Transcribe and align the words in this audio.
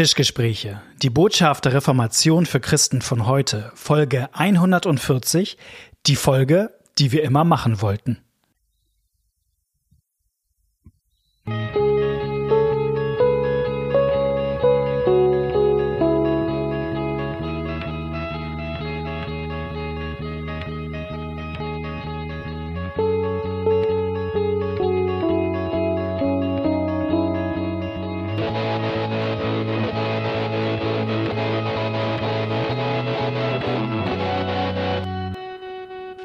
Tischgespräche. 0.00 0.80
Die 1.02 1.10
Botschaft 1.10 1.66
der 1.66 1.74
Reformation 1.74 2.46
für 2.46 2.58
Christen 2.58 3.02
von 3.02 3.26
heute. 3.26 3.70
Folge 3.74 4.30
140. 4.32 5.58
Die 6.06 6.16
Folge, 6.16 6.70
die 6.96 7.12
wir 7.12 7.22
immer 7.22 7.44
machen 7.44 7.82
wollten. 7.82 8.16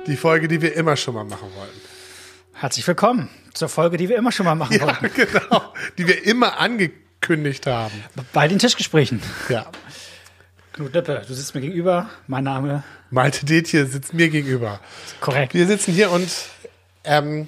Die 0.08 0.16
Folge, 0.18 0.48
die 0.48 0.62
wir 0.62 0.73
immer 0.76 0.95
schon 0.95 1.16
mal 1.16 1.23
machen 1.23 1.50
wollten. 1.55 1.82
Herzlich 2.54 2.88
willkommen 2.88 3.30
zur 3.54 3.70
Folge, 3.70 3.98
die 3.98 4.08
wir 4.09 4.18
immer 4.18 4.31
schon 4.31 4.45
mal 4.45 4.55
machen 4.55 4.76
Ja, 4.78 4.84
wollten. 4.86 5.09
genau. 5.16 5.73
Die 5.98 6.08
wir 6.08 6.23
immer 6.26 6.59
angekündigt 6.59 7.66
haben. 7.68 8.04
Bei 8.34 8.48
den 8.48 8.59
Tischgesprächen. 8.59 9.22
Ja. 9.50 9.66
Knut 10.73 10.94
Lippe, 10.94 11.23
du 11.28 11.34
sitzt 11.34 11.55
mir 11.55 11.62
gegenüber. 11.62 12.09
Mein 12.28 12.44
Name 12.44 12.84
Malte 13.09 13.45
Detje 13.45 13.86
sitzt 13.86 14.14
mir 14.14 14.30
gegenüber. 14.30 14.80
korrekt. 15.22 15.54
Wir 15.54 15.68
sitzen 15.68 15.94
hier 15.94 16.12
und 16.12 16.30
ähm, 17.03 17.48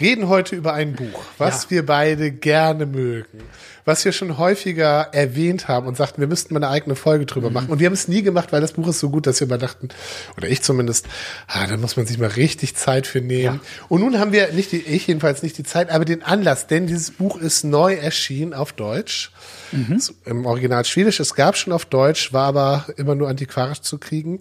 reden 0.00 0.28
heute 0.28 0.56
über 0.56 0.74
ein 0.74 0.92
Buch, 0.94 1.22
was 1.38 1.64
Ja. 1.64 1.70
wir 1.70 1.86
beide 1.86 2.30
gerne 2.30 2.84
mögen, 2.84 3.38
was 3.86 4.04
wir 4.04 4.12
schon 4.12 4.36
häufiger 4.36 5.08
erwähnt 5.12 5.68
haben 5.68 5.86
und 5.86 5.96
sagten, 5.96 6.20
wir 6.20 6.28
müssten 6.28 6.52
mal 6.52 6.62
eine 6.62 6.68
eigene 6.72 6.96
Folge 6.96 7.24
drüber 7.24 7.50
machen. 7.50 7.68
Und 7.70 7.78
wir 7.78 7.86
haben 7.86 7.94
es 7.94 8.06
nie 8.08 8.22
gemacht, 8.22 8.52
weil 8.52 8.60
das 8.60 8.72
Buch 8.72 8.88
ist 8.88 8.98
so 8.98 9.08
gut, 9.10 9.26
dass 9.26 9.40
wir 9.40 9.46
mal 9.46 9.56
dachten, 9.58 9.88
oder 10.36 10.48
ich 10.48 10.60
zumindest, 10.62 11.06
ah, 11.46 11.66
da 11.66 11.76
muss 11.78 11.96
man 11.96 12.04
sich 12.04 12.18
mal 12.18 12.28
richtig 12.28 12.76
Zeit 12.76 13.06
für 13.06 13.20
nehmen. 13.22 13.60
Und 13.88 14.00
nun 14.02 14.18
haben 14.18 14.32
wir 14.32 14.52
nicht 14.52 14.72
die, 14.72 14.82
ich 14.82 15.06
jedenfalls 15.06 15.42
nicht 15.42 15.56
die 15.56 15.62
Zeit, 15.64 15.88
aber 15.90 16.04
den 16.04 16.22
Anlass, 16.22 16.66
denn 16.66 16.86
dieses 16.86 17.12
Buch 17.12 17.38
ist 17.38 17.64
neu 17.64 17.94
erschienen 17.94 18.52
auf 18.52 18.72
Deutsch. 18.74 19.32
Ist 19.94 20.14
Im 20.26 20.46
Original 20.46 20.84
Schwedisch. 20.84 21.20
Es 21.20 21.34
gab 21.34 21.56
schon 21.56 21.72
auf 21.72 21.86
Deutsch, 21.86 22.32
war 22.32 22.46
aber 22.48 22.86
immer 22.96 23.14
nur 23.14 23.28
antiquarisch 23.28 23.80
zu 23.80 23.98
kriegen. 23.98 24.38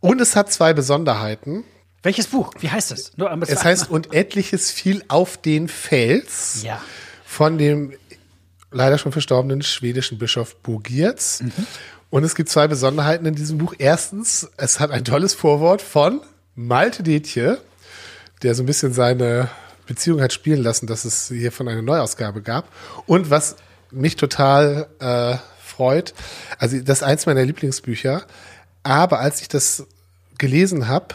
Und 0.00 0.20
es 0.20 0.34
hat 0.36 0.52
zwei 0.52 0.72
Besonderheiten. 0.74 1.64
Welches 2.02 2.26
Buch? 2.26 2.52
Wie 2.60 2.70
heißt 2.70 2.90
es? 2.92 3.12
Nur 3.16 3.30
einmal 3.30 3.48
Es 3.48 3.62
heißt, 3.64 3.90
und 3.90 4.12
etliches 4.12 4.70
fiel 4.70 5.04
auf 5.08 5.36
den 5.36 5.68
Fels 5.68 6.62
Ja. 6.62 6.80
von 7.24 7.58
dem 7.58 7.92
leider 8.70 8.98
schon 8.98 9.12
verstorbenen 9.12 9.62
schwedischen 9.62 10.18
Bischof 10.18 10.56
Bogiertz. 10.62 11.42
Und 12.10 12.24
es 12.24 12.34
gibt 12.34 12.48
zwei 12.48 12.66
Besonderheiten 12.68 13.26
in 13.26 13.34
diesem 13.34 13.58
Buch. 13.58 13.74
Erstens, 13.78 14.48
es 14.56 14.80
hat 14.80 14.90
ein 14.90 15.04
tolles 15.04 15.34
Vorwort 15.34 15.80
von 15.82 16.20
Malte 16.54 17.02
Detje, 17.02 17.58
der 18.42 18.54
so 18.54 18.62
ein 18.62 18.66
bisschen 18.66 18.92
seine 18.92 19.48
Beziehung 19.86 20.20
hat 20.20 20.32
spielen 20.32 20.62
lassen, 20.62 20.86
dass 20.86 21.04
es 21.04 21.28
hier 21.28 21.52
von 21.52 21.68
einer 21.68 21.82
Neuausgabe 21.82 22.42
gab. 22.42 22.68
Und 23.06 23.30
was 23.30 23.56
mich 23.90 24.16
total 24.16 24.88
äh, 25.00 25.36
freut, 25.62 26.14
also 26.58 26.78
das 26.80 26.98
ist 26.98 27.02
eins 27.04 27.26
meiner 27.26 27.44
Lieblingsbücher, 27.44 28.24
aber 28.82 29.20
als 29.20 29.40
ich 29.42 29.48
das 29.48 29.84
gelesen 30.38 30.88
habe, 30.88 31.14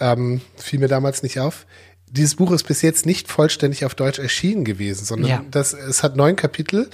ähm, 0.00 0.40
fiel 0.56 0.78
mir 0.80 0.88
damals 0.88 1.22
nicht 1.22 1.38
auf. 1.40 1.66
Dieses 2.10 2.34
Buch 2.36 2.52
ist 2.52 2.64
bis 2.64 2.82
jetzt 2.82 3.06
nicht 3.06 3.30
vollständig 3.30 3.84
auf 3.86 3.94
Deutsch 3.94 4.18
erschienen 4.18 4.64
gewesen, 4.64 5.04
sondern 5.04 5.30
Ja. 5.30 5.44
das, 5.50 5.72
es 5.72 6.02
hat 6.02 6.14
neun 6.16 6.36
Kapitel, 6.36 6.90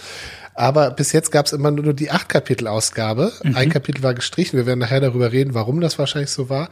aber 0.54 0.90
bis 0.92 1.12
jetzt 1.12 1.32
gab 1.32 1.46
es 1.46 1.52
immer 1.52 1.70
nur 1.72 1.92
die 1.92 2.10
acht 2.10 2.28
Kapitel-Ausgabe. 2.28 3.32
Ein 3.54 3.70
Kapitel 3.70 4.02
war 4.02 4.14
gestrichen. 4.14 4.56
Wir 4.56 4.66
werden 4.66 4.78
nachher 4.80 5.00
darüber 5.00 5.32
reden, 5.32 5.54
warum 5.54 5.80
das 5.80 5.98
wahrscheinlich 5.98 6.30
so 6.30 6.48
war. 6.48 6.68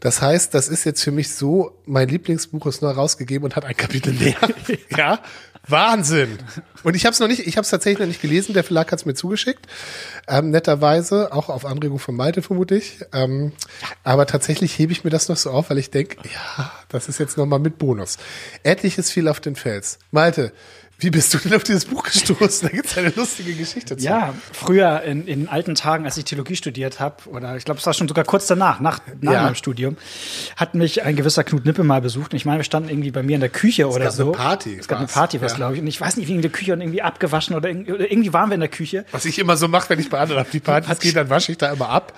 Das 0.00 0.20
heißt, 0.20 0.52
das 0.52 0.68
ist 0.68 0.84
jetzt 0.84 1.02
für 1.02 1.12
mich 1.12 1.32
so, 1.34 1.78
mein 1.86 2.08
Lieblingsbuch 2.08 2.66
ist 2.66 2.82
neu 2.82 2.90
rausgegeben 2.90 3.44
und 3.44 3.56
hat 3.56 3.64
ein 3.64 3.76
Kapitel 3.76 4.12
mehr. 4.18 4.36
ja, 4.96 5.20
Wahnsinn. 5.66 6.38
Und 6.82 6.94
ich 6.94 7.06
habe 7.06 7.14
es 7.14 7.20
noch 7.20 7.28
nicht, 7.28 7.46
ich 7.46 7.56
habe 7.56 7.64
es 7.64 7.70
tatsächlich 7.70 8.00
noch 8.00 8.06
nicht 8.06 8.20
gelesen. 8.20 8.52
Der 8.52 8.64
Verlag 8.64 8.92
hat 8.92 8.98
es 8.98 9.06
mir 9.06 9.14
zugeschickt, 9.14 9.66
ähm, 10.28 10.50
netterweise, 10.50 11.32
auch 11.32 11.48
auf 11.48 11.64
Anregung 11.64 11.98
von 11.98 12.14
Malte 12.16 12.42
vermutlich. 12.42 13.00
Ähm, 13.12 13.52
aber 14.02 14.26
tatsächlich 14.26 14.78
hebe 14.78 14.92
ich 14.92 15.04
mir 15.04 15.10
das 15.10 15.28
noch 15.28 15.36
so 15.36 15.50
auf, 15.50 15.70
weil 15.70 15.78
ich 15.78 15.90
denke, 15.90 16.16
ja, 16.28 16.72
das 16.88 17.08
ist 17.08 17.18
jetzt 17.18 17.36
noch 17.36 17.46
mal 17.46 17.58
mit 17.58 17.78
Bonus. 17.78 18.18
Etliches 18.62 19.10
fiel 19.10 19.28
auf 19.28 19.40
den 19.40 19.56
Fels. 19.56 19.98
Malte, 20.10 20.52
wie 20.98 21.10
bist 21.10 21.34
du 21.34 21.38
denn 21.38 21.54
auf 21.54 21.64
dieses 21.64 21.84
Buch 21.86 22.02
gestoßen? 22.04 22.68
Da 22.68 22.74
gibt's 22.74 22.96
eine 22.96 23.10
lustige 23.10 23.52
Geschichte 23.54 23.96
zu. 23.96 24.04
Ja, 24.04 24.32
früher 24.52 25.02
in, 25.02 25.26
in 25.26 25.48
alten 25.48 25.74
Tagen, 25.74 26.04
als 26.04 26.16
ich 26.16 26.24
Theologie 26.24 26.56
studiert 26.56 27.00
habe, 27.00 27.28
oder 27.28 27.56
ich 27.56 27.64
glaube, 27.64 27.80
es 27.80 27.86
war 27.86 27.92
schon 27.94 28.08
sogar 28.08 28.24
kurz 28.24 28.46
danach, 28.46 28.80
nach, 28.80 29.00
nach 29.20 29.32
Ja. 29.32 29.42
meinem 29.42 29.54
Studium, 29.56 29.96
hat 30.56 30.74
mich 30.74 31.02
ein 31.02 31.16
gewisser 31.16 31.44
Knut 31.44 31.64
Nippe 31.66 31.84
mal 31.84 32.00
besucht. 32.00 32.32
Und 32.32 32.36
ich 32.36 32.44
meine, 32.46 32.58
wir 32.60 32.64
standen 32.64 32.88
irgendwie 32.88 33.10
bei 33.10 33.22
mir 33.22 33.34
in 33.34 33.40
der 33.40 33.50
Küche 33.50 33.88
oder 33.88 34.04
gab 34.06 34.14
so. 34.14 34.22
eine 34.28 34.32
Party, 34.32 34.76
Es 34.80 34.88
gab 34.88 34.98
eine. 34.98 35.08
Party, 35.08 35.40
was 35.42 35.52
Ja. 35.52 35.56
glaube 35.56 35.74
ich. 35.74 35.80
Und 35.80 35.86
ich 35.88 36.00
weiß 36.00 36.16
nicht, 36.16 36.28
wie 36.28 36.34
in 36.34 36.42
der 36.42 36.50
Küche 36.52 36.72
und 36.72 36.80
irgendwie 36.80 37.02
abgewaschen 37.02 37.56
oder, 37.56 37.68
irgendwie- 37.68 37.92
oder 37.92 38.32
waren 38.32 38.50
wir 38.50 38.54
in 38.54 38.60
der 38.60 38.68
Küche. 38.70 39.04
Was 39.12 39.24
ich 39.24 39.38
immer 39.38 39.56
so 39.56 39.68
mache, 39.68 39.90
wenn 39.90 39.98
ich 40.00 40.08
bei 40.10 40.18
anderen 40.18 40.42
auf 40.42 40.50
die 40.50 40.60
Partys 40.60 40.98
gehe, 41.00 41.12
dann 41.12 41.28
wasche 41.28 41.52
ich 41.52 41.58
da 41.58 41.72
immer 41.72 41.88
ab. 41.88 42.12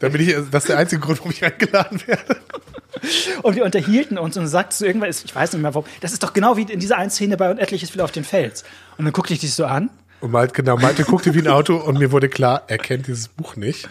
Dann 0.00 0.12
bin 0.12 0.20
ich, 0.22 0.34
das 0.50 0.64
ist 0.64 0.68
der 0.68 0.78
einzige 0.78 1.00
Grund, 1.00 1.18
warum 1.18 1.32
ich 1.32 1.44
eingeladen 1.44 2.00
werde. 2.06 2.36
Und 3.42 3.54
wir 3.56 3.64
unterhielten 3.64 4.18
uns 4.18 4.36
und 4.36 4.46
sagst 4.48 4.78
so 4.80 4.84
irgendwann, 4.84 5.08
ich 5.10 5.34
weiß 5.34 5.52
nicht 5.52 5.62
mehr 5.62 5.72
warum, 5.74 5.88
das 6.00 6.12
ist 6.12 6.22
doch 6.22 6.32
genau 6.32 6.56
wie 6.56 6.62
in 6.62 6.80
dieser 6.80 6.98
einen 6.98 7.10
Szene 7.10 7.36
bei 7.36 7.50
Und 7.50 7.58
etliches 7.58 7.90
fiel 7.90 8.00
auf 8.00 8.10
den 8.20 8.24
Fels. 8.24 8.64
Und 8.98 9.04
dann 9.04 9.12
guckte 9.12 9.32
ich 9.32 9.40
dich 9.40 9.54
so 9.54 9.64
an. 9.66 9.90
Und 10.20 10.32
Malte, 10.32 10.52
genau, 10.52 10.76
Malte 10.76 11.04
guckte 11.04 11.34
wie 11.34 11.38
ein 11.38 11.48
Auto 11.48 11.76
und 11.76 11.98
mir 11.98 12.12
wurde 12.12 12.28
klar, 12.28 12.64
er 12.66 12.76
kennt 12.76 13.06
dieses 13.06 13.28
Buch 13.28 13.56
nicht. 13.56 13.88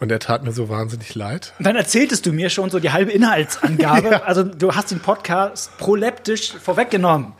Und 0.00 0.10
er 0.10 0.18
tat 0.18 0.44
mir 0.44 0.52
so 0.52 0.68
wahnsinnig 0.68 1.14
leid. 1.14 1.52
Und 1.58 1.66
dann 1.66 1.76
erzähltest 1.76 2.26
du 2.26 2.32
mir 2.32 2.50
schon 2.50 2.68
so 2.68 2.80
die 2.80 2.90
halbe 2.90 3.12
Inhaltsangabe. 3.12 4.22
Also 4.24 4.42
du 4.42 4.74
hast 4.74 4.90
den 4.90 5.00
Podcast 5.00 5.76
proleptisch 5.78 6.52
vorweggenommen. 6.52 7.32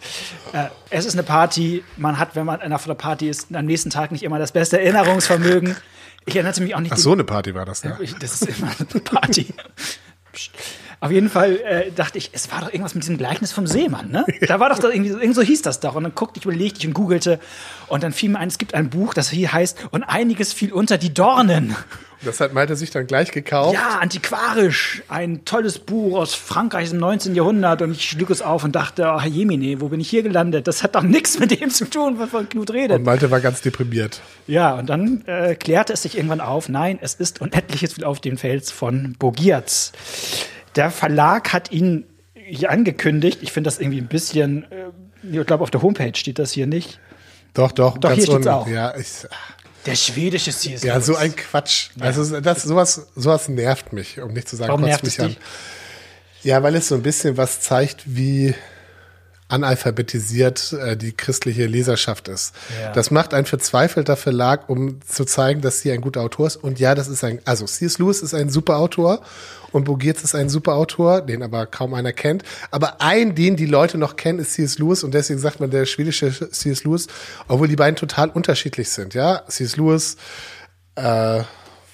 Äh, 0.53 0.67
es 0.91 1.05
ist 1.05 1.15
eine 1.15 1.25
Party. 1.25 1.83
Man 1.97 2.19
hat, 2.19 2.37
wenn 2.37 2.47
man 2.47 2.61
einer 2.61 2.79
Party 2.79 3.29
ist, 3.29 3.55
am 3.55 3.67
nächsten 3.67 3.91
Tag 3.91 4.13
nicht 4.13 4.23
immer 4.23 4.39
das 4.39 4.53
beste 4.53 4.81
Erinnerungsvermögen. 4.81 5.77
Ich 6.27 6.37
erinnerte 6.37 6.63
mich 6.63 6.75
auch 6.75 6.81
nicht. 6.81 6.93
Ach, 6.93 6.97
so 6.97 7.13
eine 7.13 7.25
Party 7.25 7.55
war 7.55 7.65
das, 7.65 7.85
ne? 7.85 7.99
Das 8.21 8.41
ist 8.41 8.49
immer 8.59 8.71
eine 8.79 9.01
Party. 9.01 9.53
Psst. 10.35 10.51
Auf 11.01 11.11
jeden 11.11 11.29
Fall 11.29 11.57
äh, 11.59 11.91
dachte 11.93 12.19
ich, 12.19 12.31
es 12.33 12.51
war 12.51 12.61
doch 12.61 12.69
irgendwas 12.69 12.95
mit 12.95 13.05
diesem 13.05 13.19
Gleichnis 13.19 13.53
vom 13.53 13.67
Seemann, 13.67 14.11
ne? 14.11 14.25
Da 14.47 14.61
war 14.61 14.69
doch 14.69 14.79
da 14.79 14.89
irgendwie, 14.89 15.11
irgend 15.11 15.35
so 15.35 15.43
hieß 15.43 15.63
das 15.63 15.81
doch. 15.81 15.95
Und 15.95 16.05
dann 16.05 16.15
guckte 16.15 16.39
ich, 16.39 16.45
überlegte 16.45 16.81
ich 16.81 16.87
und 16.87 16.95
googelte. 16.95 17.41
Und 17.89 18.03
dann 18.03 18.13
fiel 18.13 18.31
mir 18.31 18.39
ein, 18.39 18.49
es 18.49 18.59
gibt 18.59 18.75
ein 18.75 18.91
Buch, 18.91 19.15
das 19.15 19.31
hier 19.31 19.53
heißt, 19.53 19.89
und 19.91 20.03
einiges 20.03 20.53
fiel 20.53 20.73
unter 20.73 20.99
die 20.99 21.13
Dornen. 21.15 21.77
Das 22.25 22.41
hat 22.41 22.53
Malte 22.53 22.77
sich 22.77 22.91
dann 22.91 23.07
gleich 23.07 23.31
gekauft. 23.31 23.75
Ja, 23.75 23.99
antiquarisch. 24.01 25.03
Ein 25.09 25.45
tolles 25.45 25.79
Buch 25.79 26.19
aus 26.19 26.35
Frankreich 26.35 26.91
im 26.93 26.99
19. 26.99 27.35
Jahrhundert. 27.35 27.83
Und 27.83 27.93
ich 27.93 28.09
schlug 28.09 28.31
es 28.31 28.43
auf 28.43 28.65
und 28.65 28.75
dachte, 28.75 29.05
Herr 29.05 29.27
Jemine, 29.27 29.81
wo 29.81 29.89
bin 29.89 30.01
ich 30.01 30.09
hier 30.09 30.23
gelandet? 30.23 30.67
Das 30.67 30.83
hat 30.83 30.95
doch 30.95 31.03
nichts 31.03 31.39
mit 31.39 31.59
dem 31.61 31.71
zu 31.71 31.85
tun, 31.89 32.19
was 32.19 32.31
von 32.31 32.49
Knut 32.49 32.73
redet. 32.73 32.99
Und 32.99 33.05
Malte 33.05 33.31
war 33.31 33.41
ganz 33.41 33.61
deprimiert. 33.61 34.21
Ja, 34.47 34.75
und 34.75 34.89
dann 34.89 35.25
äh, 35.27 35.55
klärte 35.55 35.93
es 35.93 36.03
sich 36.03 36.17
irgendwann 36.17 36.41
auf, 36.41 36.69
nein, 36.69 36.99
es 37.01 37.15
ist 37.15 37.41
Unendliches 37.41 38.03
auf 38.03 38.21
den 38.21 38.39
Fels 38.39 38.71
von 38.71 39.15
Bogiertz. 39.19 39.93
Der 40.77 40.91
Verlag 40.91 41.53
hat 41.53 41.71
ihn 41.71 42.05
hier 42.35 42.71
angekündigt. 42.71 43.39
Ich 43.43 43.53
finde 43.53 43.69
das 43.69 43.79
irgendwie 43.79 43.99
ein 43.99 44.09
bisschen, 44.09 44.65
äh, 44.71 45.39
ich 45.39 45.47
glaube, 45.47 45.63
auf 45.63 45.71
der 45.71 45.83
Homepage 45.83 46.13
steht 46.15 46.39
das 46.39 46.53
hier 46.53 46.67
nicht. 46.67 46.99
Doch, 47.55 47.71
doch, 47.71 47.99
Doch, 47.99 48.13
hier 48.13 48.25
steht's 48.25 48.49
auch. 48.49 48.67
Ja, 48.67 48.97
ich, 48.97 49.27
Der 49.87 49.95
schwedische 49.97 50.51
C.S. 50.53 50.83
ja, 50.83 51.01
so 51.01 51.17
ein 51.17 51.35
Quatsch. 51.37 51.91
Also 52.01 52.41
das, 52.41 52.63
sowas, 52.63 53.07
sowas 53.15 53.49
nervt 53.49 53.93
mich, 53.93 54.21
um 54.21 54.33
nicht 54.33 54.49
zu 54.49 54.57
sagen, 54.57 54.69
Warum 54.69 54.83
kotzt 54.83 54.91
nervt 54.91 55.05
mich 55.05 55.21
an. 55.21 55.29
dich? 55.29 55.39
Ja, 56.43 56.63
weil 56.63 56.75
es 56.75 56.89
so 56.89 56.95
ein 56.95 57.03
bisschen 57.03 57.37
was 57.37 57.61
zeigt, 57.61 58.03
wie 58.07 58.55
analphabetisiert 59.49 60.73
äh, 60.73 60.97
die 60.97 61.13
christliche 61.13 61.67
Leserschaft 61.67 62.29
ist. 62.29 62.55
Ja. 62.81 62.93
Das 62.93 63.11
macht 63.11 63.35
ein 63.35 63.45
verzweifelter 63.45 64.17
Verlag, 64.17 64.69
um 64.69 65.01
zu 65.03 65.25
zeigen, 65.25 65.61
dass 65.61 65.81
sie 65.81 65.93
ein 65.93 66.01
guter 66.01 66.23
Autor 66.23 66.47
ist. 66.47 66.57
Und 66.57 66.81
ja, 66.81 66.95
das 66.95 67.09
ist 67.09 67.23
ein, 67.25 67.41
also 67.45 67.67
C.S. 67.67 67.99
Lewis 67.99 68.23
ist 68.23 68.35
ein 68.35 68.49
super 68.49 68.79
Autor 68.79 69.21
und 69.71 69.85
Bogiertz 69.85 70.23
ist 70.23 70.35
ein 70.35 70.49
super 70.49 70.75
Autor, 70.75 71.21
den 71.21 71.43
aber 71.43 71.67
kaum 71.67 71.95
einer 71.95 72.13
kennt. 72.13 72.43
Aber 72.71 73.01
ein, 73.01 73.35
den 73.35 73.57
die 73.57 73.67
Leute 73.67 73.99
noch 73.99 74.17
kennen, 74.17 74.39
ist 74.39 74.55
C.S. 74.55 74.79
Lewis 74.79 75.05
und 75.05 75.13
deswegen 75.13 75.41
sagt 75.41 75.61
man 75.61 75.71
der 75.71 75.85
schwedische 75.85 76.33
C.S. 76.51 76.85
Lewis, 76.85 77.07
obwohl 77.47 77.69
die 77.69 77.77
beiden 77.77 77.97
total 77.97 78.31
unterschiedlich 78.31 78.89
sind. 78.91 79.15
Ja, 79.15 79.43
C.S. 79.47 79.77
Lewis 79.77 80.17
äh, 80.95 81.43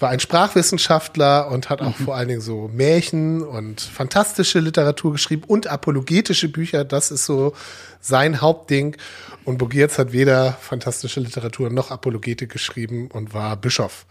war 0.01 0.09
ein 0.09 0.21
Sprachwissenschaftler 0.21 1.51
und 1.51 1.69
hat 1.69 1.83
auch 1.83 1.95
vor 1.95 2.17
allen 2.17 2.29
Dingen 2.29 2.41
so 2.41 2.71
Märchen 2.73 3.43
und 3.43 3.81
fantastische 3.81 4.59
Literatur 4.59 5.13
geschrieben 5.13 5.43
und 5.47 5.67
apologetische 5.67 6.49
Bücher. 6.49 6.85
Das 6.85 7.11
ist 7.11 7.27
so 7.27 7.55
sein 8.01 8.41
Hauptding. 8.41 8.97
Und 9.45 9.59
Bogiertz 9.59 9.99
hat 9.99 10.13
weder 10.13 10.53
fantastische 10.61 11.21
Literatur 11.21 11.71
noch 11.71 11.91
Apologetik 11.91 12.51
geschrieben 12.51 13.09
und 13.11 13.35
war 13.35 13.57
Bischof. 13.57 14.07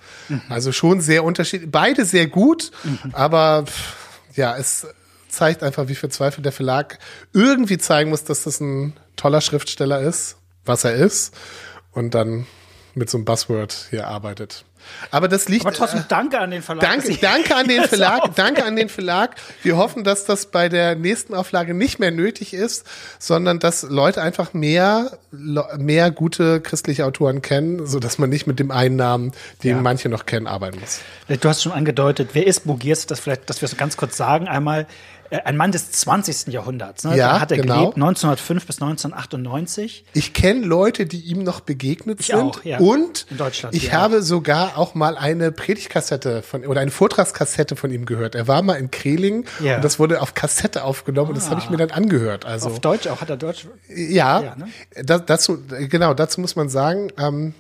Also 0.50 0.71
schon 0.71 1.01
sehr 1.01 1.24
unterschiedlich. 1.24 1.71
Beide 1.71 2.06
sehr 2.06 2.27
gut, 2.27 2.71
aber 3.13 3.65
pff, 3.65 3.95
ja, 4.36 4.57
es 4.57 4.88
zeigt 5.27 5.63
einfach, 5.63 5.88
wie 5.88 5.95
verzweifelt 5.95 6.45
der 6.45 6.51
Verlag 6.51 7.00
irgendwie 7.33 7.77
zeigen 7.77 8.09
muss, 8.09 8.24
dass 8.24 8.44
das 8.44 8.59
ein 8.59 8.94
toller 9.15 9.41
Schriftsteller 9.41 10.01
ist, 10.01 10.38
was 10.65 10.83
er 10.83 10.94
ist. 10.94 11.36
Und 11.91 12.13
dann 12.13 12.45
mit 12.95 13.09
so 13.09 13.18
einem 13.18 13.25
Buzzword 13.25 13.88
hier 13.89 14.07
arbeitet. 14.07 14.65
Aber 15.12 15.28
das 15.28 15.50
liegt. 15.50 15.66
Aber 15.66 15.76
trotzdem 15.76 16.04
danke 16.08 16.40
an 16.40 16.52
den 16.52 16.62
Verlag. 16.62 16.84
Danke, 16.84 17.16
danke 17.18 17.56
an 17.56 17.68
den 17.68 17.84
Verlag. 17.84 18.36
Danke 18.36 18.66
an 18.66 18.76
den 18.76 18.90
Verlag. 18.90 19.36
Wir 19.64 19.78
hoffen, 19.78 20.04
dass 20.04 20.26
das 20.26 20.48
bei 20.48 20.70
der 20.70 20.96
nächsten 20.96 21.34
Auflage 21.34 21.74
nicht 21.74 22.00
mehr 22.00 22.12
nötig 22.12 22.54
ist, 22.54 22.86
sondern 23.18 23.60
dass 23.60 23.84
Leute 23.84 24.22
einfach 24.22 24.54
mehr, 24.54 25.18
mehr 25.31 26.12
gute 26.12 26.62
christliche 26.62 27.06
Autoren 27.06 27.42
kennen, 27.42 27.86
so 27.86 28.00
dass 28.00 28.18
man 28.18 28.30
nicht 28.30 28.48
mit 28.48 28.60
dem 28.60 28.72
einen 28.72 28.96
Namen, 28.96 29.31
den 29.64 29.78
Ja. 29.78 29.81
manche 29.81 30.10
noch 30.10 30.26
kennen, 30.26 30.48
arbeiten 30.48 30.80
muss. 30.80 31.00
Du 31.42 31.50
hast 31.50 31.64
schon 31.64 31.72
angedeutet, 31.72 32.30
wer 32.34 32.46
ist 32.48 32.66
Bogiers? 32.66 33.06
Das 33.06 33.20
vielleicht, 33.20 33.50
dass 33.50 33.62
wir 33.62 33.68
es 33.68 33.78
ganz 33.78 33.98
kurz 33.98 34.18
sagen. 34.18 34.48
Einmal 34.48 34.88
äh, 35.30 35.42
ein 35.44 35.58
Mann 35.58 35.72
des 35.72 35.92
20. 35.92 36.48
Jahrhunderts. 36.48 37.04
Ne? 37.04 37.16
Ja, 37.16 37.34
da 37.34 37.40
hat 37.42 37.52
er 37.52 37.58
genau. 37.58 37.75
gelebt, 37.92 37.96
1905 37.98 38.66
bis 38.66 38.82
1998. 38.82 40.06
Ich 40.14 40.34
kenne 40.34 40.66
Leute, 40.66 41.06
die 41.06 41.20
ihm 41.22 41.44
noch 41.44 41.60
begegnet 41.60 42.24
sind. 42.24 42.36
auch, 42.36 42.64
ja. 42.64 42.80
Und 42.80 43.28
In 43.30 43.38
Deutschland, 43.38 43.75
ich 43.75 43.88
ja. 43.88 43.92
habe 43.94 44.24
sogar 44.24 44.69
auch 44.75 44.95
mal 44.95 45.18
eine 45.18 45.51
Predigtkassette 45.51 46.42
von 46.42 46.66
oder 46.66 46.81
eine 46.81 46.92
Vortragskassette 46.92 47.75
von 47.75 47.92
ihm 47.92 48.06
gehört. 48.06 48.36
Er 48.36 48.48
war 48.48 48.62
mal 48.62 48.75
in 48.75 48.92
Kreling 48.92 49.45
Ja. 49.60 49.77
und 49.77 49.83
das 49.83 50.00
wurde 50.00 50.21
auf 50.21 50.33
Kassette 50.33 50.83
aufgenommen 50.83 51.30
und 51.30 51.38
das 51.38 51.50
habe 51.50 51.60
ich 51.62 51.69
mir 51.69 51.77
dann 51.77 51.92
angehört. 51.92 52.45
Also 52.45 52.69
Auf 52.69 52.80
Deutsch 52.80 53.07
auch, 53.07 53.21
hat 53.21 53.30
er 53.30 53.38
Deutsch. 53.38 53.68
Ja, 53.94 54.42
Ja, 54.42 54.56
ne? 54.56 54.68
da, 55.04 55.19
dazu, 55.19 55.60
genau, 55.89 56.13
dazu 56.13 56.42
muss 56.42 56.56
man 56.56 56.69
sagen, 56.69 57.12
ähm, 57.18 57.54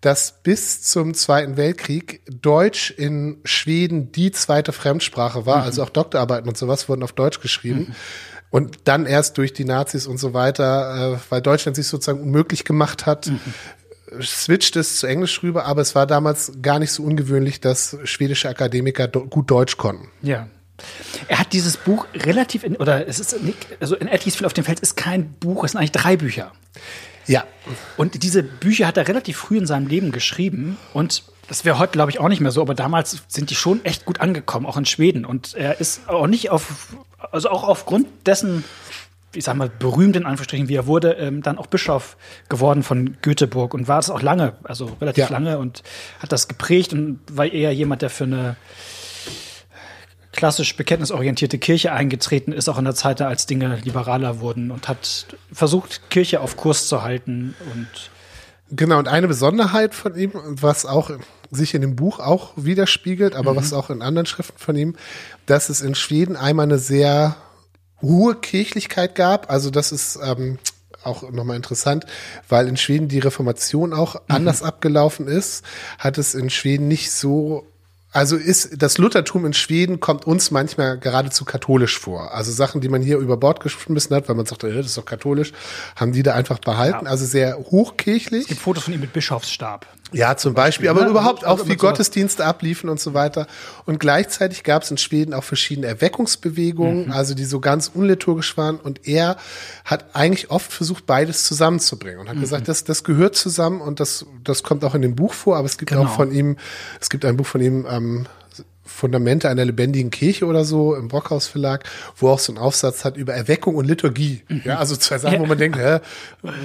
dass 0.00 0.42
bis 0.44 0.82
zum 0.82 1.12
Zweiten 1.14 1.56
Weltkrieg 1.56 2.22
Deutsch 2.30 2.90
in 2.92 3.38
Schweden 3.44 4.12
die 4.12 4.30
zweite 4.30 4.72
Fremdsprache 4.72 5.44
war. 5.44 5.62
Also 5.64 5.82
auch 5.82 5.90
Doktorarbeiten 5.90 6.48
und 6.48 6.56
sowas 6.56 6.88
wurden 6.88 7.02
auf 7.02 7.12
Deutsch 7.12 7.40
geschrieben. 7.40 7.94
Und 8.50 8.78
dann 8.84 9.04
erst 9.04 9.36
durch 9.38 9.52
die 9.52 9.64
Nazis 9.66 10.06
und 10.06 10.16
so 10.18 10.32
weiter, 10.32 11.14
äh, 11.14 11.18
weil 11.30 11.42
Deutschland 11.42 11.76
sich 11.76 11.86
sozusagen 11.88 12.22
unmöglich 12.22 12.64
gemacht 12.64 13.04
hat, 13.04 13.30
switcht 14.22 14.76
es 14.76 14.98
zu 14.98 15.06
Englisch 15.06 15.42
rüber. 15.42 15.64
Aber 15.66 15.80
es 15.82 15.94
war 15.94 16.06
damals 16.06 16.52
gar 16.62 16.78
nicht 16.78 16.92
so 16.92 17.02
ungewöhnlich, 17.02 17.60
dass 17.60 17.96
schwedische 18.04 18.48
Akademiker 18.48 19.08
gut 19.08 19.50
Deutsch 19.50 19.76
konnten. 19.76 20.08
Ja. 20.22 20.48
Er 21.26 21.40
hat 21.40 21.52
dieses 21.52 21.76
Buch 21.76 22.06
relativ, 22.14 22.62
in, 22.62 22.76
oder 22.76 23.08
es 23.08 23.18
ist, 23.18 23.42
nicht- 23.42 23.66
also 23.80 23.96
in 23.96 24.06
Etlies 24.06 24.36
viel 24.36 24.46
auf 24.46 24.52
dem 24.52 24.64
Feld 24.64 24.78
ist 24.80 24.96
kein 24.96 25.32
Buch, 25.34 25.64
es 25.64 25.72
sind 25.72 25.78
eigentlich 25.80 25.92
drei 25.92 26.16
Bücher. 26.16 26.52
Ja, 27.26 27.44
Und 27.96 28.22
diese 28.22 28.42
Bücher 28.42 28.86
hat 28.86 28.96
er 28.96 29.06
relativ 29.08 29.36
früh 29.36 29.58
in 29.58 29.66
seinem 29.66 29.86
Leben 29.86 30.12
geschrieben 30.12 30.78
und 30.94 31.24
das 31.48 31.64
wäre 31.64 31.78
heute, 31.78 31.92
glaube 31.92 32.10
ich, 32.10 32.20
auch 32.20 32.28
nicht 32.28 32.40
mehr 32.40 32.52
so, 32.52 32.62
aber 32.62 32.74
damals 32.74 33.18
sind 33.28 33.50
die 33.50 33.54
schon 33.54 33.84
echt 33.84 34.04
gut 34.04 34.20
angekommen, 34.20 34.66
auch 34.66 34.76
in 34.76 34.84
Schweden. 34.86 35.24
Und 35.24 35.54
er 35.54 35.80
ist 35.80 36.08
auch 36.08 36.26
nicht 36.26 36.50
auf, 36.50 36.94
also 37.32 37.48
auch 37.50 37.64
aufgrund 37.64 38.06
dessen, 38.26 38.64
ich 39.34 39.44
sag 39.44 39.56
mal, 39.56 39.68
berühmt 39.70 40.16
in 40.16 40.24
Anführungsstrichen, 40.24 40.68
wie 40.68 40.74
er 40.76 40.86
wurde, 40.86 41.12
ähm, 41.12 41.42
dann 41.42 41.58
auch 41.58 41.66
Bischof 41.66 42.16
geworden 42.48 42.82
von 42.82 43.16
Göteborg 43.22 43.74
und 43.74 43.86
war 43.88 43.98
es 43.98 44.08
auch 44.10 44.22
lange, 44.22 44.54
also 44.64 44.86
relativ 45.00 45.24
Ja. 45.24 45.30
lange 45.30 45.58
und 45.58 45.82
hat 46.20 46.32
das 46.32 46.48
geprägt 46.48 46.92
und 46.94 47.20
war 47.30 47.46
eher 47.46 47.72
jemand, 47.74 48.02
der 48.02 48.10
für 48.10 48.24
eine 48.24 48.56
klassisch 50.32 50.76
bekenntnisorientierte 50.76 51.58
Kirche 51.58 51.92
eingetreten 51.92 52.52
ist, 52.52 52.68
auch 52.68 52.78
in 52.78 52.84
der 52.84 52.94
Zeit, 52.94 53.20
als 53.20 53.46
Dinge 53.46 53.76
liberaler 53.82 54.40
wurden 54.40 54.70
und 54.70 54.86
hat 54.88 55.26
versucht, 55.52 56.10
Kirche 56.10 56.40
auf 56.40 56.56
Kurs 56.56 56.86
zu 56.88 57.02
halten 57.02 57.54
und 57.74 57.88
Genau, 58.70 58.98
und 58.98 59.08
eine 59.08 59.26
Besonderheit 59.28 59.94
von 59.94 60.14
ihm, 60.14 60.32
was 60.44 60.84
auch 60.84 61.10
sich 61.50 61.72
in 61.74 61.80
dem 61.80 61.96
Buch 61.96 62.18
auch 62.20 62.52
widerspiegelt, 62.56 63.34
aber 63.34 63.52
Mhm. 63.52 63.56
was 63.56 63.72
auch 63.72 63.88
in 63.88 64.02
anderen 64.02 64.26
Schriften 64.26 64.58
von 64.58 64.76
ihm, 64.76 64.94
dass 65.46 65.70
es 65.70 65.80
in 65.80 65.94
Schweden 65.94 66.36
einmal 66.36 66.64
eine 66.64 66.78
sehr 66.78 67.36
hohe 68.02 68.34
Kirchlichkeit 68.34 69.14
gab. 69.14 69.50
Also 69.50 69.70
das 69.70 69.92
ist 69.92 70.18
ähm, 70.22 70.58
auch 71.02 71.30
nochmal 71.30 71.56
interessant, 71.56 72.06
weil 72.48 72.68
in 72.68 72.76
Schweden 72.76 73.08
die 73.08 73.18
Reformation 73.20 73.92
auch 73.92 74.14
Mhm. 74.14 74.20
anders 74.28 74.62
abgelaufen 74.62 75.26
ist, 75.26 75.64
hat 75.98 76.18
es 76.18 76.34
in 76.34 76.50
Schweden 76.50 76.88
nicht 76.88 77.10
so 77.10 77.66
also 78.10 78.36
ist 78.36 78.82
das 78.82 78.96
Luthertum 78.96 79.44
in 79.44 79.52
Schweden 79.52 80.00
kommt 80.00 80.26
uns 80.26 80.50
manchmal 80.50 80.98
geradezu 80.98 81.44
katholisch 81.44 81.98
vor. 81.98 82.32
Also 82.34 82.52
Sachen, 82.52 82.80
die 82.80 82.88
man 82.88 83.02
hier 83.02 83.18
über 83.18 83.36
Bord 83.36 83.60
geschmissen 83.60 84.16
hat, 84.16 84.28
weil 84.30 84.34
man 84.34 84.46
sagt, 84.46 84.64
äh, 84.64 84.74
das 84.74 84.86
ist 84.86 84.96
doch 84.98 85.04
katholisch, 85.04 85.52
haben 85.94 86.12
die 86.12 86.22
da 86.22 86.32
einfach 86.34 86.58
behalten. 86.58 87.04
Ja. 87.04 87.10
Also 87.10 87.26
sehr 87.26 87.58
hochkirchlich. 87.58 88.46
gibt 88.48 88.60
Fotos 88.60 88.84
von 88.84 88.94
ihm 88.94 89.00
mit 89.00 89.12
Bischofsstab. 89.12 89.86
Ja, 90.12 90.36
zum 90.38 90.54
Beispiel, 90.54 90.88
aber 90.88 91.02
ne? 91.04 91.08
überhaupt 91.10 91.44
auch, 91.44 91.68
wie 91.68 91.76
Gottesdienste 91.76 92.44
abliefen 92.44 92.88
und 92.88 92.98
so 92.98 93.12
weiter. 93.12 93.46
Und 93.84 94.00
gleichzeitig 94.00 94.62
gab 94.64 94.82
es 94.82 94.90
in 94.90 94.96
Schweden 94.96 95.34
auch 95.34 95.44
verschiedene 95.44 95.86
Erweckungsbewegungen, 95.86 97.06
Mhm. 97.06 97.12
also 97.12 97.34
die 97.34 97.44
so 97.44 97.60
ganz 97.60 97.90
unliturgisch 97.92 98.56
waren. 98.56 98.76
Und 98.76 99.06
er 99.06 99.36
hat 99.84 100.06
eigentlich 100.14 100.50
oft 100.50 100.72
versucht, 100.72 101.04
beides 101.06 101.44
zusammenzubringen 101.44 102.16
Mhm. 102.16 102.20
und 102.22 102.28
hat 102.30 102.40
gesagt, 102.40 102.68
das, 102.68 102.84
das 102.84 103.04
gehört 103.04 103.36
zusammen 103.36 103.80
und 103.80 104.00
das, 104.00 104.24
das 104.44 104.62
kommt 104.62 104.84
auch 104.84 104.94
in 104.94 105.02
dem 105.02 105.14
Buch 105.14 105.34
vor, 105.34 105.56
aber 105.56 105.66
es 105.66 105.76
gibt 105.78 105.90
Genau. 105.90 106.04
auch 106.04 106.16
von 106.16 106.32
ihm, 106.32 106.56
es 107.00 107.10
gibt 107.10 107.24
ein 107.24 107.36
Buch 107.36 107.46
von 107.46 107.60
ihm, 107.60 107.86
ähm, 107.90 108.26
Fundamente 108.88 109.48
einer 109.48 109.64
lebendigen 109.64 110.10
Kirche 110.10 110.46
oder 110.46 110.64
so 110.64 110.94
im 110.96 111.08
Brockhaus 111.08 111.46
Verlag, 111.46 111.84
wo 112.16 112.28
auch 112.30 112.38
so 112.38 112.52
ein 112.52 112.58
Aufsatz 112.58 113.04
hat 113.04 113.16
über 113.16 113.34
Erweckung 113.34 113.76
und 113.76 113.84
Liturgie. 113.86 114.42
Ja, 114.64 114.78
also 114.78 114.96
zwei 114.96 115.18
Sachen, 115.18 115.38
wo 115.40 115.46
man 115.46 115.58
denkt, 115.58 115.78
hä, 115.78 115.98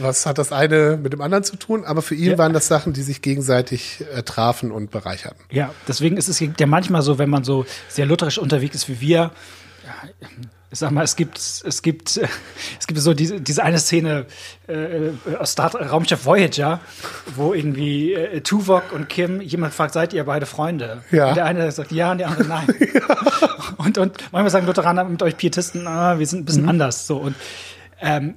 was 0.01 0.25
hat 0.25 0.37
das 0.37 0.51
eine 0.51 0.97
mit 0.97 1.13
dem 1.13 1.21
anderen 1.21 1.43
zu 1.43 1.55
tun? 1.57 1.83
Aber 1.85 2.01
für 2.01 2.15
ihn 2.15 2.31
Ja. 2.31 2.37
waren 2.37 2.53
das 2.53 2.67
Sachen, 2.67 2.93
die 2.93 3.01
sich 3.03 3.21
gegenseitig 3.21 4.03
äh, 4.15 4.23
trafen 4.23 4.71
und 4.71 4.89
bereicherten. 4.89 5.43
Ja, 5.51 5.71
deswegen 5.87 6.17
ist 6.17 6.29
es 6.29 6.39
ja 6.39 6.65
manchmal 6.65 7.01
so, 7.01 7.17
wenn 7.19 7.29
man 7.29 7.43
so 7.43 7.65
sehr 7.89 8.05
lutherisch 8.05 8.37
unterwegs 8.37 8.75
ist 8.75 8.89
wie 8.89 8.99
wir, 9.01 9.31
ja, 9.85 10.09
ich 10.73 10.79
sag 10.79 10.89
mal, 10.89 11.03
es 11.03 11.15
gibt, 11.15 11.37
es 11.37 11.81
gibt, 11.83 12.17
äh, 12.17 12.27
es 12.79 12.87
gibt 12.87 12.99
so 12.99 13.13
diese, 13.13 13.39
diese 13.39 13.63
eine 13.63 13.77
Szene 13.77 14.25
äh, 14.67 15.11
aus 15.37 15.51
Star 15.51 15.73
Raumschiff 15.75 16.25
Voyager, 16.25 16.79
wo 17.35 17.53
irgendwie 17.53 18.13
äh, 18.13 18.41
Tuvok 18.41 18.91
und 18.91 19.07
Kim 19.07 19.39
jemand 19.39 19.75
fragt, 19.75 19.93
seid 19.93 20.13
ihr 20.13 20.23
beide 20.23 20.47
Freunde? 20.47 21.03
Ja. 21.11 21.29
Und 21.29 21.37
der 21.37 21.45
eine 21.45 21.71
sagt 21.71 21.91
ja 21.91 22.11
und 22.11 22.17
der 22.17 22.29
andere 22.29 22.47
nein. 22.47 22.67
Und, 23.77 23.97
und 23.97 24.17
manchmal 24.31 24.49
sagen 24.49 24.65
Lutheraner 24.65 25.03
mit 25.03 25.21
euch 25.23 25.35
Pietisten, 25.35 25.87
ah, 25.87 26.17
wir 26.17 26.25
sind 26.25 26.41
ein 26.41 26.45
bisschen 26.45 26.69
anders. 26.69 27.07
So 27.07 27.17
und 27.17 27.35
ähm, 27.99 28.35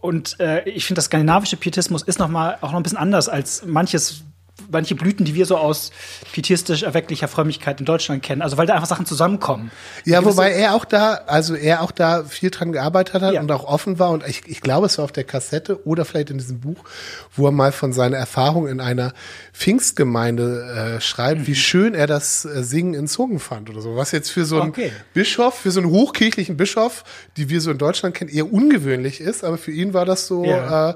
und 0.00 0.38
äh, 0.40 0.68
ich 0.68 0.86
finde, 0.86 0.98
das 0.98 1.06
skandinavische 1.06 1.56
Pietismus 1.56 2.02
ist 2.02 2.18
noch 2.18 2.28
mal 2.28 2.58
auch 2.60 2.70
noch 2.70 2.78
ein 2.78 2.82
bisschen 2.82 2.98
anders 2.98 3.28
als 3.28 3.64
manches, 3.66 4.22
manche 4.70 4.94
Blüten, 4.94 5.24
die 5.24 5.34
wir 5.34 5.46
so 5.46 5.56
aus 5.56 5.90
pietistisch 6.32 6.82
erwecklicher 6.82 7.28
Frömmigkeit 7.28 7.80
in 7.80 7.86
Deutschland 7.86 8.22
kennen. 8.22 8.42
Also 8.42 8.56
weil 8.56 8.66
da 8.66 8.74
einfach 8.74 8.86
Sachen 8.88 9.06
zusammenkommen. 9.06 9.70
Ja, 10.04 10.24
wobei 10.24 10.52
er 10.52 10.74
auch 10.74 10.84
da, 10.84 11.20
also 11.26 11.54
er 11.54 11.82
auch 11.82 11.90
da 11.90 12.24
viel 12.24 12.50
dran 12.50 12.72
gearbeitet 12.72 13.22
hat 13.22 13.34
Ja. 13.34 13.40
und 13.40 13.50
auch 13.50 13.64
offen 13.64 13.98
war. 13.98 14.10
Und 14.10 14.26
ich, 14.26 14.42
ich 14.46 14.60
glaube, 14.60 14.86
es 14.86 14.98
war 14.98 15.04
auf 15.04 15.12
der 15.12 15.24
Kassette 15.24 15.86
oder 15.86 16.04
vielleicht 16.04 16.30
in 16.30 16.38
diesem 16.38 16.60
Buch, 16.60 16.84
wo 17.34 17.46
er 17.46 17.52
mal 17.52 17.72
von 17.72 17.92
seiner 17.92 18.16
Erfahrung 18.18 18.66
in 18.68 18.80
einer 18.80 19.12
Pfingstgemeinde 19.82 20.96
äh, 20.96 21.00
schreibt, 21.00 21.40
Mhm. 21.42 21.46
wie 21.46 21.54
schön 21.54 21.94
er 21.94 22.06
das 22.06 22.44
äh, 22.44 22.62
Singen 22.64 22.94
in 22.94 23.06
Zungen 23.06 23.38
fand 23.38 23.70
oder 23.70 23.80
so. 23.80 23.96
Was 23.96 24.12
jetzt 24.12 24.30
für 24.30 24.44
so 24.44 24.60
einen 24.60 24.70
Okay. 24.70 24.92
Bischof, 25.14 25.54
für 25.54 25.70
so 25.70 25.80
einen 25.80 25.90
hochkirchlichen 25.90 26.56
Bischof, 26.56 27.04
die 27.36 27.48
wir 27.48 27.60
so 27.60 27.70
in 27.70 27.78
Deutschland 27.78 28.14
kennen, 28.14 28.30
eher 28.30 28.52
ungewöhnlich 28.52 29.20
ist. 29.20 29.44
Aber 29.44 29.58
für 29.58 29.70
ihn 29.72 29.94
war 29.94 30.04
das 30.04 30.26
so, 30.26 30.44
Ja. 30.44 30.90
äh, 30.90 30.94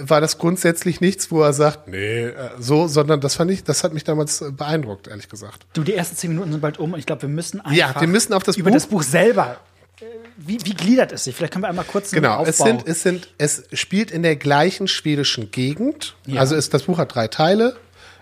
war 0.00 0.20
das 0.20 0.38
grundsätzlich 0.38 1.00
nichts, 1.00 1.30
wo 1.30 1.42
er 1.42 1.52
sagt, 1.52 1.88
nee, 1.88 2.26
äh, 2.26 2.32
so, 2.58 2.86
sondern 2.86 3.01
das 3.04 3.34
fand 3.36 3.50
ich, 3.50 3.64
das 3.64 3.84
hat 3.84 3.92
mich 3.94 4.04
damals 4.04 4.40
äh, 4.40 4.50
beeindruckt, 4.50 5.08
ehrlich 5.08 5.28
gesagt. 5.28 5.66
Du, 5.72 5.82
die 5.82 5.94
ersten 5.94 6.16
zehn 6.16 6.30
Minuten 6.30 6.52
sind 6.52 6.60
bald 6.60 6.78
um 6.78 6.92
und 6.92 6.98
ich 6.98 7.06
glaube, 7.06 7.22
wir 7.22 7.28
müssen 7.28 7.60
einfach 7.60 7.72
Ja, 7.72 8.00
wir 8.00 8.08
müssen 8.08 8.32
auf 8.32 8.42
das 8.42 8.56
über 8.56 8.70
Buch- 8.70 8.76
das 8.76 8.86
Buch 8.86 9.02
selber. 9.02 9.58
äh, 10.00 10.04
Wie, 10.36 10.58
wie 10.64 10.74
gliedert 10.74 11.12
es 11.12 11.24
sich? 11.24 11.34
Vielleicht 11.36 11.52
können 11.52 11.64
wir 11.64 11.68
einmal 11.68 11.84
kurz 11.84 12.10
Genau, 12.10 12.34
Aufbau. 12.36 12.48
es 12.50 12.58
sind, 12.58 12.86
es 12.88 13.02
sind, 13.02 13.28
es 13.38 13.64
spielt 13.72 14.10
in 14.10 14.22
der 14.22 14.36
gleichen 14.36 14.88
schwedischen 14.88 15.50
Gegend. 15.50 16.16
Ja. 16.26 16.40
Also 16.40 16.54
ist, 16.56 16.72
das 16.74 16.84
Buch 16.84 16.98
hat 16.98 17.14
drei 17.14 17.28
Teile, 17.28 17.76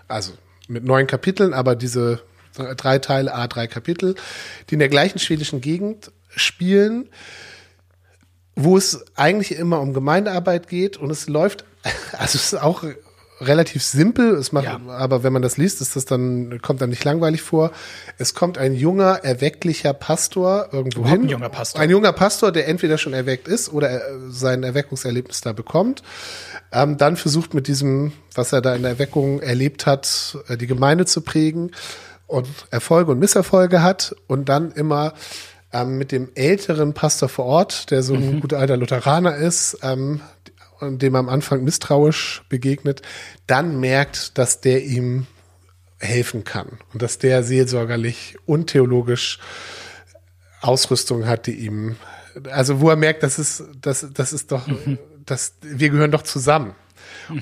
also 0.07 0.33
mit 0.67 0.83
neun 0.83 1.07
Kapiteln, 1.07 1.53
aber 1.53 1.75
diese 1.75 2.21
drei- 2.55 2.73
drei 2.75 2.99
Teile, 2.99 3.33
a 3.33 3.47
drei 3.47 3.67
Kapitel, 3.67 4.15
die 4.69 4.73
in 4.75 4.79
der 4.79 4.89
gleichen 4.89 5.19
schwedischen 5.19 5.61
Gegend 5.61 6.11
spielen, 6.35 7.09
wo 8.55 8.77
es 8.77 9.03
eigentlich 9.15 9.53
immer 9.57 9.79
um 9.79 9.93
Gemeindearbeit 9.93 10.67
geht 10.67 10.97
und 10.97 11.09
es 11.09 11.27
läuft, 11.27 11.63
also 12.13 12.37
es 12.37 12.53
ist 12.53 12.55
auch 12.55 12.83
relativ 13.41 13.83
simpel, 13.83 14.35
es 14.35 14.51
macht, 14.51 14.65
Ja. 14.65 14.79
aber 14.87 15.23
wenn 15.23 15.33
man 15.33 15.41
das 15.41 15.57
liest, 15.57 15.81
ist 15.81 15.95
das 15.95 16.05
dann, 16.05 16.61
kommt 16.61 16.79
dann 16.81 16.89
nicht 16.91 17.03
langweilig 17.03 17.41
vor. 17.41 17.71
Es 18.17 18.33
kommt 18.35 18.57
ein 18.57 18.73
junger, 18.73 19.23
erwecklicher 19.23 19.93
Pastor 19.93 20.69
irgendwo 20.71 20.99
Überhaupt 21.01 21.17
hin. 21.19 21.25
ein 21.27 21.29
junger 21.31 21.49
Pastor. 21.49 21.81
Ein 21.81 21.89
junger 21.89 22.13
Pastor, 22.13 22.51
der 22.51 22.67
entweder 22.67 22.97
schon 22.97 23.13
erweckt 23.13 23.47
ist 23.47 23.73
oder 23.73 23.89
äh, 23.91 23.99
sein 24.29 24.63
Erweckungserlebnis 24.63 25.41
da 25.41 25.53
bekommt. 25.53 26.03
Ähm, 26.71 26.97
dann 26.97 27.17
versucht 27.17 27.53
mit 27.53 27.67
diesem, 27.67 28.13
was 28.35 28.53
er 28.53 28.61
da 28.61 28.75
in 28.75 28.83
der 28.83 28.91
Erweckung 28.91 29.41
erlebt 29.41 29.85
hat, 29.85 30.37
äh, 30.47 30.55
die 30.57 30.67
Gemeinde 30.67 31.05
zu 31.05 31.21
prägen 31.21 31.71
und 32.27 32.47
Erfolge 32.69 33.11
und 33.11 33.19
Misserfolge 33.19 33.81
hat 33.81 34.15
und 34.27 34.47
dann 34.49 34.71
immer 34.71 35.13
ähm, 35.73 35.97
mit 35.97 36.11
dem 36.11 36.29
älteren 36.35 36.93
Pastor 36.93 37.27
vor 37.29 37.45
Ort, 37.45 37.91
der 37.91 38.03
so 38.03 38.13
ein 38.13 38.39
guter 38.41 38.59
alter 38.59 38.77
Lutheraner 38.77 39.35
ist, 39.35 39.79
ähm, 39.83 40.21
dem 40.81 41.15
er 41.15 41.19
am 41.19 41.29
Anfang 41.29 41.63
misstrauisch 41.63 42.43
begegnet, 42.49 43.01
dann 43.47 43.79
merkt, 43.79 44.37
dass 44.37 44.61
der 44.61 44.83
ihm 44.83 45.27
helfen 45.99 46.43
kann 46.43 46.79
und 46.93 47.01
dass 47.01 47.19
der 47.19 47.43
seelsorgerlich 47.43 48.37
und 48.45 48.67
theologisch 48.67 49.39
Ausrüstung 50.61 51.25
hat, 51.25 51.47
die 51.47 51.65
ihm, 51.65 51.95
also 52.49 52.79
wo 52.81 52.89
er 52.89 52.95
merkt, 52.95 53.23
das 53.23 53.39
ist, 53.39 53.63
das, 53.81 54.07
das 54.13 54.33
ist 54.33 54.51
doch, 54.51 54.67
das, 55.25 55.53
wir 55.61 55.89
gehören 55.89 56.11
doch 56.11 56.23
zusammen. 56.23 56.75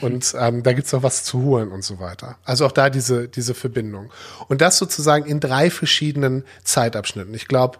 Und 0.02 0.36
ähm, 0.38 0.64
da 0.64 0.74
gibt's 0.74 0.94
auch 0.94 1.04
was 1.04 1.24
zu 1.24 1.42
holen 1.42 1.72
und 1.72 1.84
so 1.84 2.00
weiter. 2.00 2.38
Also 2.44 2.66
auch 2.66 2.72
da 2.72 2.90
diese, 2.90 3.28
diese 3.28 3.54
Verbindung. 3.54 4.12
Und 4.48 4.62
das 4.62 4.78
sozusagen 4.78 5.26
in 5.26 5.40
drei 5.40 5.70
verschiedenen 5.70 6.44
Zeitabschnitten. 6.64 7.34
Ich 7.34 7.48
glaube, 7.48 7.78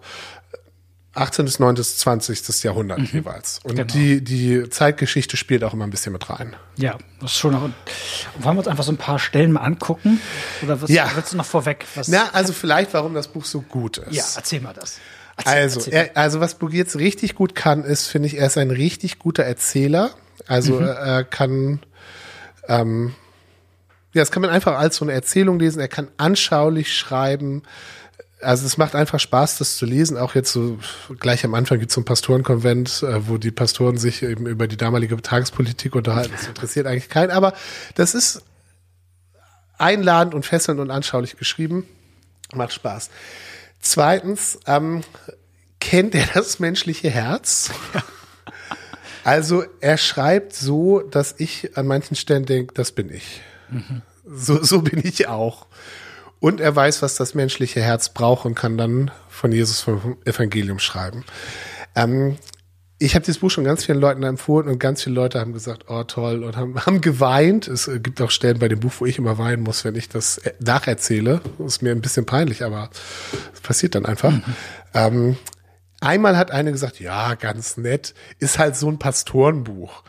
18. 1.14 1.44
bis 1.44 1.58
9. 1.58 1.74
bis 1.74 1.98
20. 1.98 2.62
Jahrhundert 2.62 3.00
jeweils. 3.12 3.58
Und 3.64 3.74
Genau. 3.76 3.92
die, 3.92 4.22
die 4.22 4.68
Zeitgeschichte 4.70 5.36
spielt 5.36 5.64
auch 5.64 5.72
immer 5.74 5.84
ein 5.84 5.90
bisschen 5.90 6.12
mit 6.12 6.30
rein. 6.30 6.54
Ja, 6.76 6.98
das 7.20 7.32
ist 7.32 7.38
schon 7.38 7.52
noch. 7.52 7.62
Wollen 7.62 7.72
wir 8.56 8.58
uns 8.58 8.68
einfach 8.68 8.84
so 8.84 8.92
ein 8.92 8.96
paar 8.96 9.18
Stellen 9.18 9.50
mal 9.52 9.60
angucken? 9.62 10.20
Oder 10.62 10.80
was 10.80 10.88
Ja. 10.90 11.10
willst 11.14 11.32
du 11.32 11.36
noch 11.36 11.44
vorweg? 11.46 11.84
Was, 11.96 12.06
Na, 12.08 12.30
also 12.32 12.52
vielleicht, 12.52 12.94
warum 12.94 13.14
das 13.14 13.28
Buch 13.28 13.44
so 13.44 13.60
gut 13.60 13.98
ist. 13.98 14.14
ja, 14.14 14.24
erzähl 14.36 14.60
mal 14.60 14.72
das. 14.72 14.98
Erzähl, 15.36 15.52
Also, 15.52 15.80
erzähl. 15.80 15.92
er, 15.94 16.16
also 16.16 16.38
was 16.40 16.54
Buggy 16.54 16.76
jetzt 16.76 16.96
richtig 16.96 17.34
gut 17.34 17.54
kann, 17.54 17.82
ist, 17.82 18.06
finde 18.06 18.28
ich, 18.28 18.36
er 18.38 18.46
ist 18.46 18.56
ein 18.58 18.70
richtig 18.70 19.18
guter 19.18 19.42
Erzähler. 19.42 20.10
Also 20.46 20.74
Mhm. 20.74 20.86
er 20.86 20.94
er 20.96 21.24
kann, 21.24 21.80
ähm, 22.68 23.14
ja, 24.12 24.22
das 24.22 24.30
kann 24.30 24.42
man 24.42 24.50
einfach 24.50 24.78
als 24.78 24.96
so 24.96 25.04
eine 25.04 25.12
Erzählung 25.12 25.58
lesen. 25.58 25.80
Er 25.80 25.88
kann 25.88 26.08
anschaulich 26.18 26.94
schreiben. 26.96 27.62
Also 28.42 28.66
es 28.66 28.76
macht 28.76 28.94
einfach 28.94 29.20
Spaß, 29.20 29.58
das 29.58 29.76
zu 29.76 29.86
lesen. 29.86 30.16
Auch 30.16 30.34
jetzt 30.34 30.52
so 30.52 30.78
gleich 31.18 31.44
am 31.44 31.54
Anfang 31.54 31.78
gibt 31.78 31.90
es 31.90 31.94
so 31.94 32.00
ein 32.00 32.04
Pastorenkonvent, 32.04 33.02
äh, 33.02 33.28
wo 33.28 33.38
die 33.38 33.50
Pastoren 33.50 33.98
sich 33.98 34.22
eben 34.22 34.46
über 34.46 34.66
die 34.66 34.76
damalige 34.76 35.20
Tagespolitik 35.20 35.94
unterhalten. 35.94 36.32
Das 36.32 36.46
interessiert 36.46 36.86
eigentlich 36.86 37.08
keinen. 37.08 37.30
Aber 37.30 37.52
das 37.94 38.14
ist 38.14 38.42
einladend 39.78 40.34
und 40.34 40.46
fesselnd 40.46 40.80
und 40.80 40.90
anschaulich 40.90 41.36
geschrieben. 41.36 41.86
Macht 42.54 42.72
Spaß. 42.72 43.10
Zweitens, 43.80 44.58
ähm, 44.66 45.02
kennt 45.80 46.14
er 46.14 46.26
das 46.34 46.58
menschliche 46.58 47.10
Herz? 47.10 47.70
Also 49.22 49.64
er 49.80 49.98
schreibt 49.98 50.54
so, 50.54 51.00
dass 51.00 51.34
ich 51.36 51.76
an 51.76 51.86
manchen 51.86 52.16
Stellen 52.16 52.46
denke, 52.46 52.72
das 52.74 52.92
bin 52.92 53.12
ich. 53.12 53.42
So, 54.24 54.62
so 54.62 54.80
bin 54.82 55.00
ich 55.04 55.28
auch. 55.28 55.66
Und 56.40 56.60
er 56.60 56.74
weiß, 56.74 57.02
was 57.02 57.14
das 57.14 57.34
menschliche 57.34 57.80
Herz 57.80 58.08
braucht 58.08 58.46
und 58.46 58.54
kann 58.54 58.78
dann 58.78 59.10
von 59.28 59.52
Jesus 59.52 59.80
vom 59.80 60.16
Evangelium 60.24 60.78
schreiben. 60.78 61.24
Ähm, 61.94 62.36
ich 63.02 63.14
habe 63.14 63.24
dieses 63.24 63.40
Buch 63.40 63.50
schon 63.50 63.64
ganz 63.64 63.86
vielen 63.86 63.98
Leuten 63.98 64.22
empfohlen 64.22 64.68
und 64.68 64.78
ganz 64.78 65.02
viele 65.02 65.16
Leute 65.16 65.40
haben 65.40 65.54
gesagt, 65.54 65.86
oh 65.88 66.02
toll, 66.04 66.44
und 66.44 66.56
haben, 66.56 66.78
haben 66.84 67.00
geweint. 67.00 67.66
Es 67.66 67.90
gibt 68.02 68.20
auch 68.20 68.30
Stellen 68.30 68.58
bei 68.58 68.68
dem 68.68 68.80
Buch, 68.80 68.92
wo 68.98 69.06
ich 69.06 69.16
immer 69.16 69.38
weinen 69.38 69.62
muss, 69.62 69.84
wenn 69.84 69.94
ich 69.94 70.10
das 70.10 70.36
äh, 70.38 70.52
nacherzähle. 70.60 71.40
Das 71.58 71.74
ist 71.74 71.82
mir 71.82 71.92
ein 71.92 72.02
bisschen 72.02 72.26
peinlich, 72.26 72.62
aber 72.62 72.90
es 73.54 73.60
passiert 73.60 73.94
dann 73.94 74.04
einfach. 74.04 74.34
Ähm, 74.92 75.36
Einmal 76.00 76.38
hat 76.38 76.50
eine 76.50 76.72
gesagt, 76.72 76.98
ja, 76.98 77.34
ganz 77.34 77.76
nett, 77.76 78.14
ist 78.38 78.58
halt 78.58 78.74
so 78.74 78.88
ein 78.88 78.98
Pastorenbuch. 78.98 80.02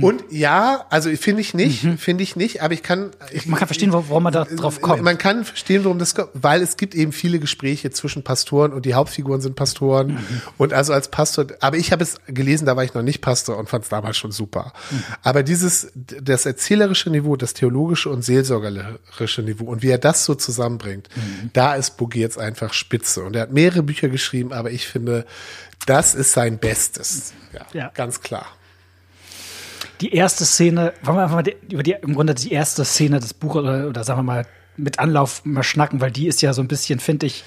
Und 0.00 0.24
ja, 0.30 0.86
also 0.88 1.10
finde 1.16 1.42
ich 1.42 1.52
nicht, 1.52 1.86
finde 1.98 2.22
ich 2.24 2.34
nicht, 2.34 2.62
aber 2.62 2.72
ich 2.72 2.82
kann. 2.82 3.10
Ich, 3.30 3.46
Man 3.46 3.58
kann 3.58 3.68
verstehen, 3.68 3.92
warum 3.92 4.22
man 4.22 4.32
da 4.32 4.44
drauf 4.44 4.80
kommt. 4.80 5.02
Man 5.02 5.18
kann 5.18 5.44
verstehen, 5.44 5.84
warum 5.84 5.98
das 5.98 6.14
kommt, 6.14 6.30
weil 6.32 6.62
es 6.62 6.76
gibt 6.78 6.94
eben 6.94 7.12
viele 7.12 7.38
Gespräche 7.38 7.90
zwischen 7.90 8.24
Pastoren 8.24 8.72
und 8.72 8.86
die 8.86 8.94
Hauptfiguren 8.94 9.40
sind 9.42 9.54
Pastoren. 9.54 10.12
Mhm. 10.14 10.18
Und 10.56 10.72
also 10.72 10.92
als 10.94 11.08
Pastor, 11.08 11.46
aber 11.60 11.76
ich 11.76 11.92
habe 11.92 12.02
es 12.02 12.16
gelesen, 12.26 12.64
da 12.64 12.74
war 12.76 12.84
ich 12.84 12.94
noch 12.94 13.02
nicht 13.02 13.20
Pastor 13.20 13.58
und 13.58 13.68
fand 13.68 13.84
es 13.84 13.90
damals 13.90 14.16
schon 14.16 14.32
super. 14.32 14.72
Mhm. 14.90 15.04
Aber 15.22 15.42
dieses, 15.42 15.92
das 15.94 16.46
erzählerische 16.46 17.10
Niveau, 17.10 17.36
das 17.36 17.52
theologische 17.52 18.08
und 18.08 18.22
seelsorgerische 18.22 19.42
Niveau 19.42 19.66
und 19.66 19.82
wie 19.82 19.90
er 19.90 19.98
das 19.98 20.24
so 20.24 20.34
zusammenbringt, 20.34 21.08
Mhm. 21.14 21.50
da 21.52 21.74
ist 21.74 21.96
Buggy 21.98 22.20
jetzt 22.20 22.38
einfach 22.38 22.72
spitze. 22.72 23.22
Und 23.24 23.36
er 23.36 23.42
hat 23.42 23.52
mehrere 23.52 23.82
Bücher 23.82 24.08
geschrieben, 24.08 24.52
aber 24.52 24.70
ich 24.70 24.86
finde, 24.86 25.26
das 25.86 26.14
ist 26.14 26.32
sein 26.32 26.58
Bestes. 26.58 27.32
Ja, 27.52 27.66
Ja. 27.72 27.90
ganz 27.94 28.20
klar. 28.20 28.46
die 30.00 30.12
erste 30.14 30.44
Szene, 30.44 30.92
wollen 31.02 31.16
wir 31.18 31.22
einfach 31.22 31.36
mal 31.36 31.42
die, 31.42 31.56
über 31.70 31.82
die, 31.82 31.92
im 32.02 32.14
Grunde 32.14 32.34
die 32.34 32.52
erste 32.52 32.84
Szene 32.84 33.20
des 33.20 33.32
Buches 33.34 33.62
oder, 33.62 33.88
oder 33.88 34.04
sagen 34.04 34.18
wir 34.20 34.22
mal 34.24 34.46
mit 34.76 34.98
Anlauf 34.98 35.44
mal 35.44 35.62
schnacken, 35.62 36.00
weil 36.00 36.10
die 36.10 36.26
ist 36.26 36.42
ja 36.42 36.52
so 36.52 36.60
ein 36.62 36.68
bisschen, 36.68 36.98
finde 36.98 37.26
ich, 37.26 37.44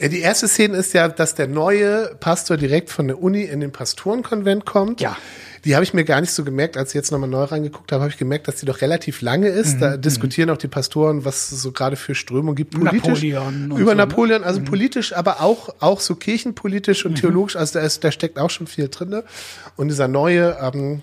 Ja, 0.00 0.08
Die 0.08 0.20
erste 0.20 0.48
Szene 0.48 0.76
ist 0.78 0.94
ja, 0.94 1.08
dass 1.08 1.34
der 1.34 1.46
neue 1.46 2.14
Pastor 2.20 2.56
direkt 2.56 2.88
von 2.90 3.06
der 3.06 3.20
Uni 3.22 3.42
in 3.42 3.60
den 3.60 3.70
Pastorenkonvent 3.72 4.64
kommt. 4.64 5.00
Ja. 5.00 5.16
Die 5.64 5.74
habe 5.74 5.84
ich 5.84 5.92
mir 5.94 6.04
gar 6.04 6.20
nicht 6.20 6.32
so 6.32 6.44
gemerkt, 6.44 6.76
als 6.76 6.90
ich 6.90 6.94
jetzt 6.94 7.10
nochmal 7.12 7.28
neu 7.28 7.42
reingeguckt 7.44 7.90
habe, 7.92 8.02
habe 8.02 8.10
ich 8.12 8.18
gemerkt, 8.18 8.48
dass 8.48 8.56
die 8.56 8.66
doch 8.66 8.80
relativ 8.80 9.20
lange 9.22 9.48
ist. 9.48 9.76
Mhm, 9.76 9.80
Da 9.80 9.96
diskutieren 9.96 10.50
auch 10.50 10.56
die 10.56 10.68
Pastoren, 10.68 11.24
was 11.24 11.52
es 11.52 11.62
so 11.62 11.72
gerade 11.72 11.96
für 11.96 12.14
Strömungen 12.14 12.54
gibt. 12.56 12.72
Politisch, 12.78 13.22
Napoleon 13.24 13.64
über 13.72 13.78
so, 13.78 13.84
ne? 13.90 13.94
Napoleon, 13.96 14.44
also 14.44 14.62
politisch, 14.62 15.12
aber 15.14 15.40
auch, 15.40 15.68
auch 15.80 16.00
so 16.00 16.14
kirchenpolitisch 16.14 17.04
Mhm. 17.04 17.10
und 17.10 17.14
theologisch. 17.16 17.56
Also 17.56 17.78
da, 17.78 17.84
ist, 17.84 18.04
da 18.04 18.12
steckt 18.12 18.38
auch 18.38 18.50
schon 18.50 18.66
viel 18.66 18.88
drin. 18.88 19.22
Und 19.76 19.88
dieser 19.88 20.08
neue, 20.08 20.56
ähm, 20.62 21.02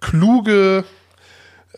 kluge 0.00 0.84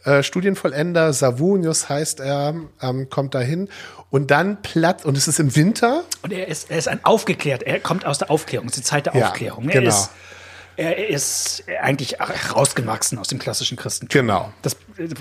äh, 0.04 0.23
Studienvollender, 0.23 1.12
Savonius 1.12 1.88
heißt 1.88 2.21
er, 2.21 2.54
ähm, 2.83 3.09
kommt 3.11 3.35
dahin 3.35 3.69
und 4.11 4.31
dann 4.31 4.61
platt, 4.62 5.04
und 5.04 5.16
es 5.16 5.28
ist 5.28 5.40
im 5.40 5.57
Winter, 5.57 6.04
und 6.23 6.33
er 6.33 6.49
ist, 6.49 6.71
er 6.71 6.78
ist 6.78 6.88
ein 6.88 7.04
aufgeklärt, 7.04 7.62
er 7.62 7.81
kommt 7.81 8.04
aus 8.04 8.19
der 8.19 8.31
Aufklärung, 8.31 8.69
es 8.69 8.76
ist 8.76 8.85
die 8.85 8.88
Zeit 8.88 9.07
der 9.07 9.16
Ja, 9.16 9.28
Aufklärung. 9.28 9.69
Er 9.69 9.81
genau. 9.81 9.88
ist, 9.95 10.11
er 10.76 11.09
ist 11.09 11.64
eigentlich 11.83 12.16
rausgewachsen 12.21 13.19
aus 13.19 13.28
dem 13.28 13.38
klassischen 13.38 13.76
Christentum. 13.76 14.21
Genau. 14.21 14.52
Das 14.62 14.76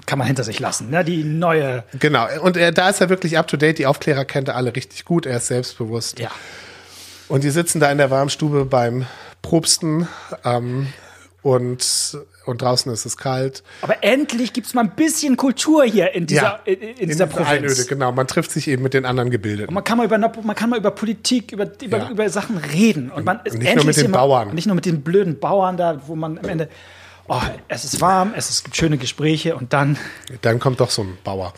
kann 0.05 0.17
man 0.19 0.27
hinter 0.27 0.43
sich 0.43 0.60
lassen. 0.60 0.89
Ne? 0.89 1.03
Die 1.03 1.24
neue, 1.24 1.83
Genau, 2.00 2.27
und 2.41 2.57
er, 2.57 2.72
da 2.72 2.89
ist 2.89 3.01
er 3.01 3.10
wirklich 3.10 3.38
up 3.38 3.48
to 3.48 3.57
date. 3.57 3.77
Die 3.77 3.86
Aufklärer 3.86 4.25
kennt 4.25 4.48
er 4.48 4.55
alle 4.55 4.75
richtig 4.75 5.05
gut. 5.05 5.25
Er 5.25 5.38
ist 5.38 5.48
selbstbewusst. 5.48 6.19
ja, 6.19 6.31
Und 7.27 7.43
die 7.43 7.50
sitzen 7.50 7.79
da 7.79 7.91
in 7.91 7.98
der 7.98 8.12
Warmstube 8.12 8.65
beim 8.65 9.05
Probsten 9.41 10.07
ähm, 10.45 10.88
und, 11.41 12.17
und 12.45 12.62
draußen 12.62 12.91
ist 12.91 13.05
es 13.05 13.17
kalt. 13.17 13.63
aber 13.81 14.03
endlich 14.03 14.53
gibt 14.53 14.67
es 14.67 14.73
mal 14.73 14.81
ein 14.81 14.95
bisschen 14.95 15.38
Kultur 15.38 15.83
hier 15.85 16.13
in 16.13 16.25
dieser, 16.27 16.59
in, 16.65 16.79
in 16.81 17.09
dieser 17.09 17.27
Provinz. 17.27 17.50
Einöde, 17.50 17.85
genau. 17.85 18.12
Man 18.12 18.27
trifft 18.27 18.51
sich 18.51 18.67
eben 18.67 18.83
mit 18.83 18.93
den 18.93 19.05
anderen 19.05 19.29
Gebildeten. 19.29 19.73
Man 19.73 19.83
kann 19.83 19.97
mal 19.97 20.05
über, 20.05 20.17
man 20.17 20.55
kann 20.55 20.69
mal 20.69 20.77
über 20.79 20.91
Politik, 20.91 21.51
über, 21.51 21.67
über, 21.81 21.97
Ja. 21.97 22.09
über 22.09 22.29
Sachen 22.29 22.57
reden. 22.57 23.09
Und 23.12 23.25
man 23.25 23.39
ist 23.45 23.53
nicht 23.53 23.62
nur 23.63 23.69
endlich 23.71 23.85
mit 23.88 23.97
den 23.97 24.12
mal- 24.12 24.17
Bauern. 24.17 24.53
Nicht 24.53 24.65
nur 24.67 24.75
mit 24.75 24.85
den 24.85 25.01
blöden 25.01 25.39
Bauern 25.39 25.77
da, 25.77 26.01
wo 26.07 26.15
man 26.15 26.38
am 26.38 26.45
Ende, 26.50 26.69
oh, 27.27 27.39
es 27.69 27.85
ist 27.85 28.01
warm, 28.01 28.33
es, 28.35 28.50
ist, 28.50 28.63
gibt 28.65 28.75
schöne 28.75 28.97
Gespräche 28.97 29.55
und 29.55 29.71
dann, 29.73 29.97
Dann 30.41 30.59
kommt 30.59 30.79
doch 30.81 30.89
so 30.89 31.03
ein 31.03 31.17
Bauer. 31.23 31.53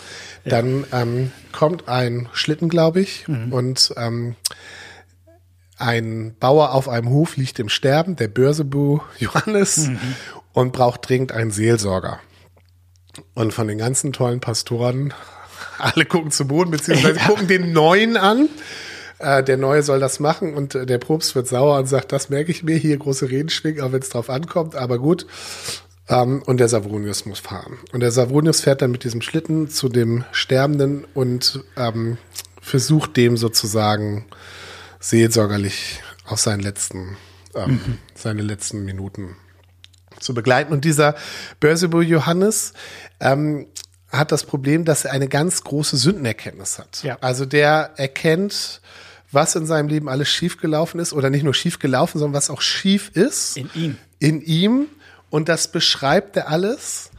Dann 0.46 0.86
ähm, 0.94 1.32
kommt 1.52 1.88
ein 1.90 2.30
Schlitten, 2.34 2.70
glaube 2.70 3.02
ich, 3.02 3.28
Mhm. 3.28 3.52
und 3.52 3.94
ähm, 3.98 4.36
ein 5.78 6.36
Bauer 6.40 6.72
auf 6.74 6.88
einem 6.88 7.10
Hof 7.10 7.36
liegt 7.36 7.60
im 7.60 7.68
Sterben, 7.70 8.16
der 8.16 8.28
Börsebu 8.30 9.00
Johannes, 9.20 9.88
Mhm. 9.90 10.00
Und 10.56 10.72
braucht 10.72 11.08
dringend 11.08 11.32
einen 11.34 11.52
Seelsorger. 11.52 12.20
Und 13.36 13.54
von 13.54 13.68
den 13.68 13.78
ganzen 13.78 14.14
tollen 14.14 14.40
Pastoren, 14.40 15.14
alle 15.78 16.06
gucken 16.06 16.32
zu 16.32 16.48
Boden, 16.48 16.72
beziehungsweise 16.72 17.20
Ja. 17.20 17.28
gucken 17.28 17.48
den 17.48 17.74
Neuen 17.74 18.18
an. 18.18 18.50
Äh, 19.20 19.44
der 19.44 19.58
Neue 19.58 19.84
soll 19.84 20.00
das 20.00 20.20
machen 20.20 20.56
und 20.56 20.74
äh, 20.76 20.86
der 20.86 20.98
Probst 20.98 21.36
wird 21.36 21.48
sauer 21.48 21.78
und 21.78 21.88
sagt, 21.88 22.12
das 22.12 22.30
merke 22.30 22.52
ich 22.52 22.64
mir, 22.64 22.76
hier 22.76 22.98
große 22.98 23.30
Reden 23.30 23.50
schwingen, 23.50 23.82
auch 23.82 23.92
wenn 23.92 24.02
es 24.02 24.10
drauf 24.10 24.30
ankommt, 24.30 24.76
aber 24.76 24.98
gut. 24.98 25.28
Ähm, 26.08 26.42
und 26.46 26.58
der 26.60 26.70
Savronius 26.70 27.26
muss 27.26 27.40
fahren. 27.40 27.78
Und 27.92 28.00
der 28.00 28.12
Savronius 28.12 28.62
fährt 28.62 28.82
dann 28.82 28.92
mit 28.92 29.04
diesem 29.04 29.22
Schlitten 29.22 29.70
zu 29.70 29.90
dem 29.90 30.24
Sterbenden 30.32 31.06
und 31.14 31.64
ähm, 31.78 32.18
versucht 32.62 33.16
dem 33.18 33.38
sozusagen 33.38 34.26
seelsorgerlich 35.00 36.02
auf 36.26 36.40
seinen 36.40 36.62
letzten, 36.62 37.18
ähm, 37.56 37.80
seine 38.16 38.42
letzten 38.42 38.84
Minuten 38.86 39.36
zu 40.20 40.34
begleiten. 40.34 40.74
Und 40.74 40.86
dieser 40.86 41.16
Börsebu 41.60 42.02
Johannes 42.02 42.74
ähm, 43.20 43.68
hat 44.12 44.32
das 44.32 44.44
Problem, 44.44 44.86
dass 44.86 45.06
er 45.06 45.12
eine 45.12 45.28
ganz 45.28 45.64
große 45.64 45.98
Sündenerkenntnis 45.98 46.80
hat. 46.80 47.04
Ja. 47.04 47.18
Also 47.22 47.46
der 47.46 47.92
erkennt, 47.98 48.82
was 49.32 49.56
in 49.56 49.66
seinem 49.66 49.90
Leben 49.90 50.10
alles 50.10 50.30
schiefgelaufen 50.30 51.00
ist 51.00 51.14
oder 51.14 51.30
nicht 51.30 51.44
nur 51.44 51.54
schiefgelaufen, 51.54 52.20
sondern 52.20 52.36
was 52.36 52.50
auch 52.50 52.62
schief 52.62 53.12
ist 53.14 53.58
in 53.58 53.70
ihm. 53.76 53.98
in 54.20 54.42
ihm 54.42 54.88
und 55.30 55.50
das 55.50 55.68
beschreibt 55.68 56.38
er 56.38 56.50
alles. 56.50 57.12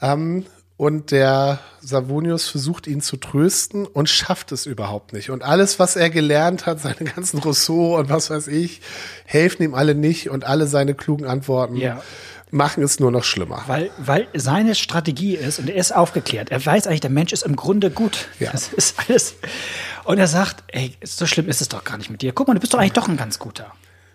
Ähm, 0.00 0.46
und 0.76 1.12
der 1.12 1.60
Savonius 1.80 2.48
versucht 2.48 2.88
ihn 2.88 3.00
zu 3.00 3.16
trösten 3.16 3.86
und 3.86 4.08
schafft 4.08 4.50
es 4.50 4.66
überhaupt 4.66 5.12
nicht. 5.12 5.30
Und 5.30 5.44
alles, 5.44 5.78
was 5.78 5.94
er 5.94 6.10
gelernt 6.10 6.66
hat, 6.66 6.80
seine 6.80 7.08
ganzen 7.14 7.38
Rousseau 7.38 7.98
und 7.98 8.10
was 8.10 8.30
weiß 8.30 8.48
ich, 8.48 8.80
helfen 9.24 9.62
ihm 9.62 9.74
alle 9.74 9.94
nicht 9.94 10.28
und 10.28 10.44
alle 10.44 10.66
seine 10.66 10.94
klugen 10.94 11.24
Antworten 11.24 11.76
Ja. 11.76 12.02
Machen 12.52 12.84
es 12.84 13.00
nur 13.00 13.10
noch 13.10 13.24
schlimmer. 13.24 13.64
Weil, 13.66 13.90
weil 13.98 14.28
seine 14.34 14.74
Strategie 14.74 15.34
ist, 15.34 15.58
und 15.58 15.68
er 15.68 15.76
ist 15.76 15.92
aufgeklärt, 15.92 16.50
er 16.50 16.64
weiß 16.64 16.86
eigentlich, 16.86 17.00
der 17.00 17.10
Mensch 17.10 17.32
ist 17.32 17.42
im 17.42 17.56
Grunde 17.56 17.90
gut. 17.90 18.28
Ja. 18.38 18.52
Das 18.52 18.72
ist 18.72 18.94
alles. 19.00 19.34
Und 20.04 20.18
er 20.18 20.28
sagt, 20.28 20.62
ey, 20.68 20.94
so 21.02 21.26
schlimm 21.26 21.48
ist 21.48 21.60
es 21.60 21.68
doch 21.68 21.82
gar 21.82 21.96
nicht 21.96 22.10
mit 22.10 22.22
dir. 22.22 22.32
Guck 22.32 22.48
mal, 22.48 22.54
du 22.54 22.60
bist 22.60 22.74
doch 22.74 22.78
eigentlich 22.78 22.92
doch 22.92 23.08
ein 23.08 23.16
ganz 23.16 23.38
guter. 23.38 23.72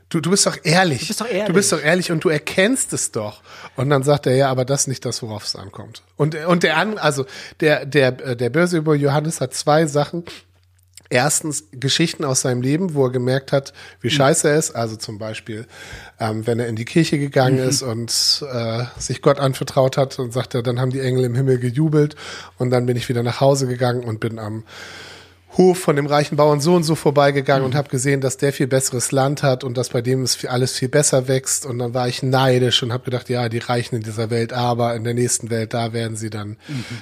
Du, 0.09 0.21
du 0.21 0.29
bist 0.29 0.45
doch 0.45 0.57
ehrlich. 0.63 1.01
Du 1.01 1.07
bist 1.07 1.19
doch 1.21 1.27
ehrlich. 1.27 1.47
Du 1.47 1.53
bist 1.53 1.71
doch 1.71 1.81
ehrlich 1.81 2.11
und 2.11 2.23
du 2.23 2.29
erkennst 2.29 2.93
es 2.93 3.11
doch. 3.11 3.41
Und 3.75 3.89
dann 3.89 4.03
sagt 4.03 4.25
er, 4.27 4.35
ja, 4.35 4.49
aber 4.49 4.63
das 4.63 4.81
ist 4.81 4.87
nicht 4.87 5.03
das, 5.03 5.21
worauf 5.21 5.43
es 5.43 5.55
ankommt. 5.55 6.03
Und, 6.15 6.35
und 6.45 6.63
der 6.63 6.77
an, 6.77 6.97
also 6.97 7.25
der, 7.59 7.85
der, 7.85 8.11
der 8.11 8.49
Börse 8.49 8.77
über 8.77 8.95
Johannes 8.95 9.41
hat 9.41 9.53
zwei 9.53 9.85
Sachen, 9.85 10.23
erstens 11.09 11.65
Geschichten 11.71 12.23
aus 12.23 12.41
seinem 12.41 12.61
Leben, 12.61 12.93
wo 12.93 13.05
er 13.05 13.11
gemerkt 13.11 13.51
hat, 13.51 13.73
wie 14.01 14.09
scheiße 14.09 14.49
er 14.49 14.57
ist. 14.57 14.71
Also 14.71 14.95
zum 14.95 15.17
Beispiel, 15.17 15.65
ähm, 16.19 16.45
wenn 16.47 16.59
er 16.59 16.67
in 16.67 16.75
die 16.75 16.85
Kirche 16.85 17.19
gegangen 17.19 17.59
ist 17.59 17.81
und 17.81 18.11
äh, 18.51 18.83
sich 18.97 19.21
Gott 19.21 19.39
anvertraut 19.39 19.97
hat 19.97 20.19
und 20.19 20.33
sagte, 20.33 20.63
dann 20.63 20.79
haben 20.79 20.91
die 20.91 20.99
Engel 20.99 21.25
im 21.25 21.35
Himmel 21.35 21.59
gejubelt 21.59 22.15
und 22.57 22.69
dann 22.69 22.85
bin 22.85 22.97
ich 22.97 23.09
wieder 23.09 23.23
nach 23.23 23.41
Hause 23.41 23.67
gegangen 23.67 24.03
und 24.03 24.19
bin 24.19 24.39
am 24.39 24.63
Hof 25.57 25.79
von 25.79 25.95
dem 25.95 26.05
reichen 26.05 26.35
Bauern 26.35 26.59
so 26.59 26.75
und 26.75 26.83
so 26.83 26.95
vorbeigegangen 26.95 27.65
und 27.65 27.75
habe 27.75 27.89
gesehen, 27.89 28.21
dass 28.21 28.37
der 28.37 28.53
viel 28.53 28.67
besseres 28.67 29.11
Land 29.11 29.41
hat 29.41 29.63
und 29.63 29.75
dass 29.75 29.89
bei 29.89 30.01
dem 30.01 30.21
es 30.21 30.45
alles 30.45 30.73
viel 30.73 30.87
besser 30.87 31.27
wächst. 31.27 31.65
Und 31.65 31.79
dann 31.79 31.93
war 31.93 32.07
ich 32.07 32.21
neidisch 32.21 32.83
und 32.83 32.93
habe 32.93 33.03
gedacht, 33.03 33.27
ja, 33.29 33.49
die 33.49 33.57
Reichen 33.57 33.95
in 33.95 34.03
dieser 34.03 34.29
Welt, 34.29 34.53
aber 34.53 34.95
in 34.95 35.03
der 35.03 35.13
nächsten 35.13 35.49
Welt, 35.49 35.73
da 35.73 35.93
werden 35.93 36.15
sie 36.15 36.29
dann, 36.29 36.57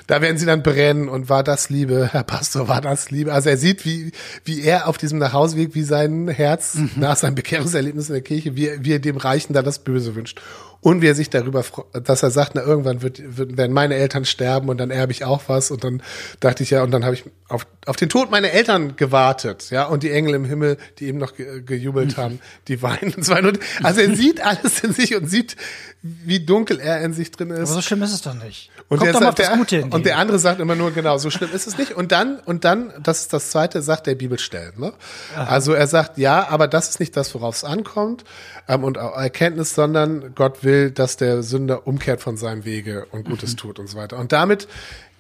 da 0.08 0.22
werden 0.22 0.38
sie 0.38 0.46
dann 0.46 0.64
brennen. 0.64 1.10
Und 1.10 1.28
war 1.30 1.44
das 1.44 1.70
Liebe, 1.70 2.10
Herr 2.14 2.24
Pastor, 2.24 2.68
war 2.68 2.82
das 2.82 3.12
Liebe? 3.12 3.34
Also 3.34 3.50
er 3.50 3.58
sieht, 3.58 3.86
wie, 3.86 4.12
wie 4.46 4.62
er 4.62 4.88
auf 4.88 4.98
diesem 4.98 5.20
Nachhauseweg, 5.20 5.76
wie 5.76 5.84
sein 5.84 6.28
Herz 6.28 6.78
nach 6.96 7.18
seinem 7.18 7.36
Bekehrungserlebnis 7.36 8.10
in 8.10 8.14
der 8.14 8.24
Kirche, 8.24 8.56
wie, 8.56 8.72
wie 8.80 8.94
er 8.94 9.00
dem 9.00 9.18
Reichen 9.18 9.54
da 9.54 9.62
das 9.62 9.80
Böse 9.80 10.16
wünscht. 10.16 10.42
Und 10.86 11.02
wie 11.02 11.08
er 11.08 11.16
sich 11.16 11.32
darüber, 11.32 11.66
dass 11.94 12.22
er 12.22 12.30
sagt, 12.30 12.52
na 12.54 12.62
irgendwann 12.62 13.02
wird, 13.02 13.20
wird, 13.38 13.58
werden 13.58 13.74
meine 13.74 13.96
Eltern 13.96 14.24
sterben 14.24 14.70
und 14.70 14.78
dann 14.78 14.92
erbe 14.92 15.12
ich 15.12 15.26
auch 15.26 15.42
was. 15.48 15.72
Und 15.72 15.84
dann 15.84 16.04
dachte 16.42 16.62
ich 16.62 16.70
ja, 16.70 16.84
und 16.84 16.92
dann 16.92 17.04
habe 17.04 17.16
ich 17.16 17.24
auf, 17.48 17.66
auf 17.88 17.96
den 17.96 18.08
Tod 18.08 18.30
meiner 18.30 18.52
Eltern 18.52 18.96
gewartet, 18.96 19.72
ja. 19.72 19.86
Und 19.86 20.04
die 20.04 20.12
Engel 20.12 20.36
im 20.36 20.46
Himmel, 20.46 20.78
die 21.00 21.08
eben 21.08 21.18
noch 21.18 21.36
ge, 21.36 21.64
gejubelt 21.64 22.18
haben, 22.18 22.40
die 22.68 22.84
weinen. 22.84 23.16
Und 23.16 23.60
Also 23.82 24.02
er 24.02 24.16
sieht 24.16 24.46
alles 24.46 24.84
in 24.84 24.94
sich 24.94 25.16
und 25.16 25.28
sieht, 25.28 25.56
wie 26.04 26.46
dunkel 26.46 26.80
er 26.80 27.02
in 27.02 27.14
sich 27.14 27.32
drin 27.32 27.50
ist. 27.50 27.58
Aber 27.58 27.66
so 27.66 27.82
schlimm 27.82 28.04
ist 28.04 28.14
es 28.14 28.22
doch 28.22 28.36
nicht. 28.36 28.70
Und 28.88 29.00
Kommt 29.00 29.14
der, 29.14 29.20
sagt, 29.20 29.40
das 29.40 29.68
der, 29.70 29.92
und 29.92 30.06
der 30.06 30.18
andere 30.20 30.38
sagt 30.38 30.60
immer 30.60 30.76
nur, 30.76 30.92
genau, 30.92 31.18
so 31.18 31.32
schlimm 31.32 31.50
ist 31.52 31.66
es 31.66 31.76
nicht. 31.80 31.94
Und 31.94 32.12
dann, 32.12 32.38
und 32.46 32.66
dann, 32.66 32.94
das 33.02 33.22
ist 33.22 33.34
das 33.34 33.50
zweite, 33.50 33.82
sagt 33.82 34.06
der 34.06 34.14
Bibelstellen. 34.14 34.74
Ne? 34.78 34.94
Also 35.36 35.74
er 35.74 35.88
sagt, 35.88 36.20
ja, 36.20 36.48
aber 36.50 36.68
das 36.68 36.90
ist 36.90 37.00
nicht 37.00 37.18
das, 37.18 37.34
worauf 37.34 37.56
es 37.56 37.64
ankommt 37.64 38.26
ähm, 38.68 38.84
und 38.84 38.98
Erkenntnis, 38.98 39.74
sondern 39.74 40.36
Gott 40.36 40.64
will, 40.64 40.92
dass 40.92 41.18
der 41.18 41.42
Sünder 41.42 41.88
umkehrt 41.88 42.22
von 42.22 42.38
seinem 42.38 42.64
Wege 42.64 43.08
und 43.12 43.26
Gutes 43.26 43.54
Mhm. 43.54 43.58
tut 43.58 43.80
und 43.80 43.88
so 43.88 43.98
weiter. 43.98 44.18
Und 44.20 44.32
damit 44.32 44.68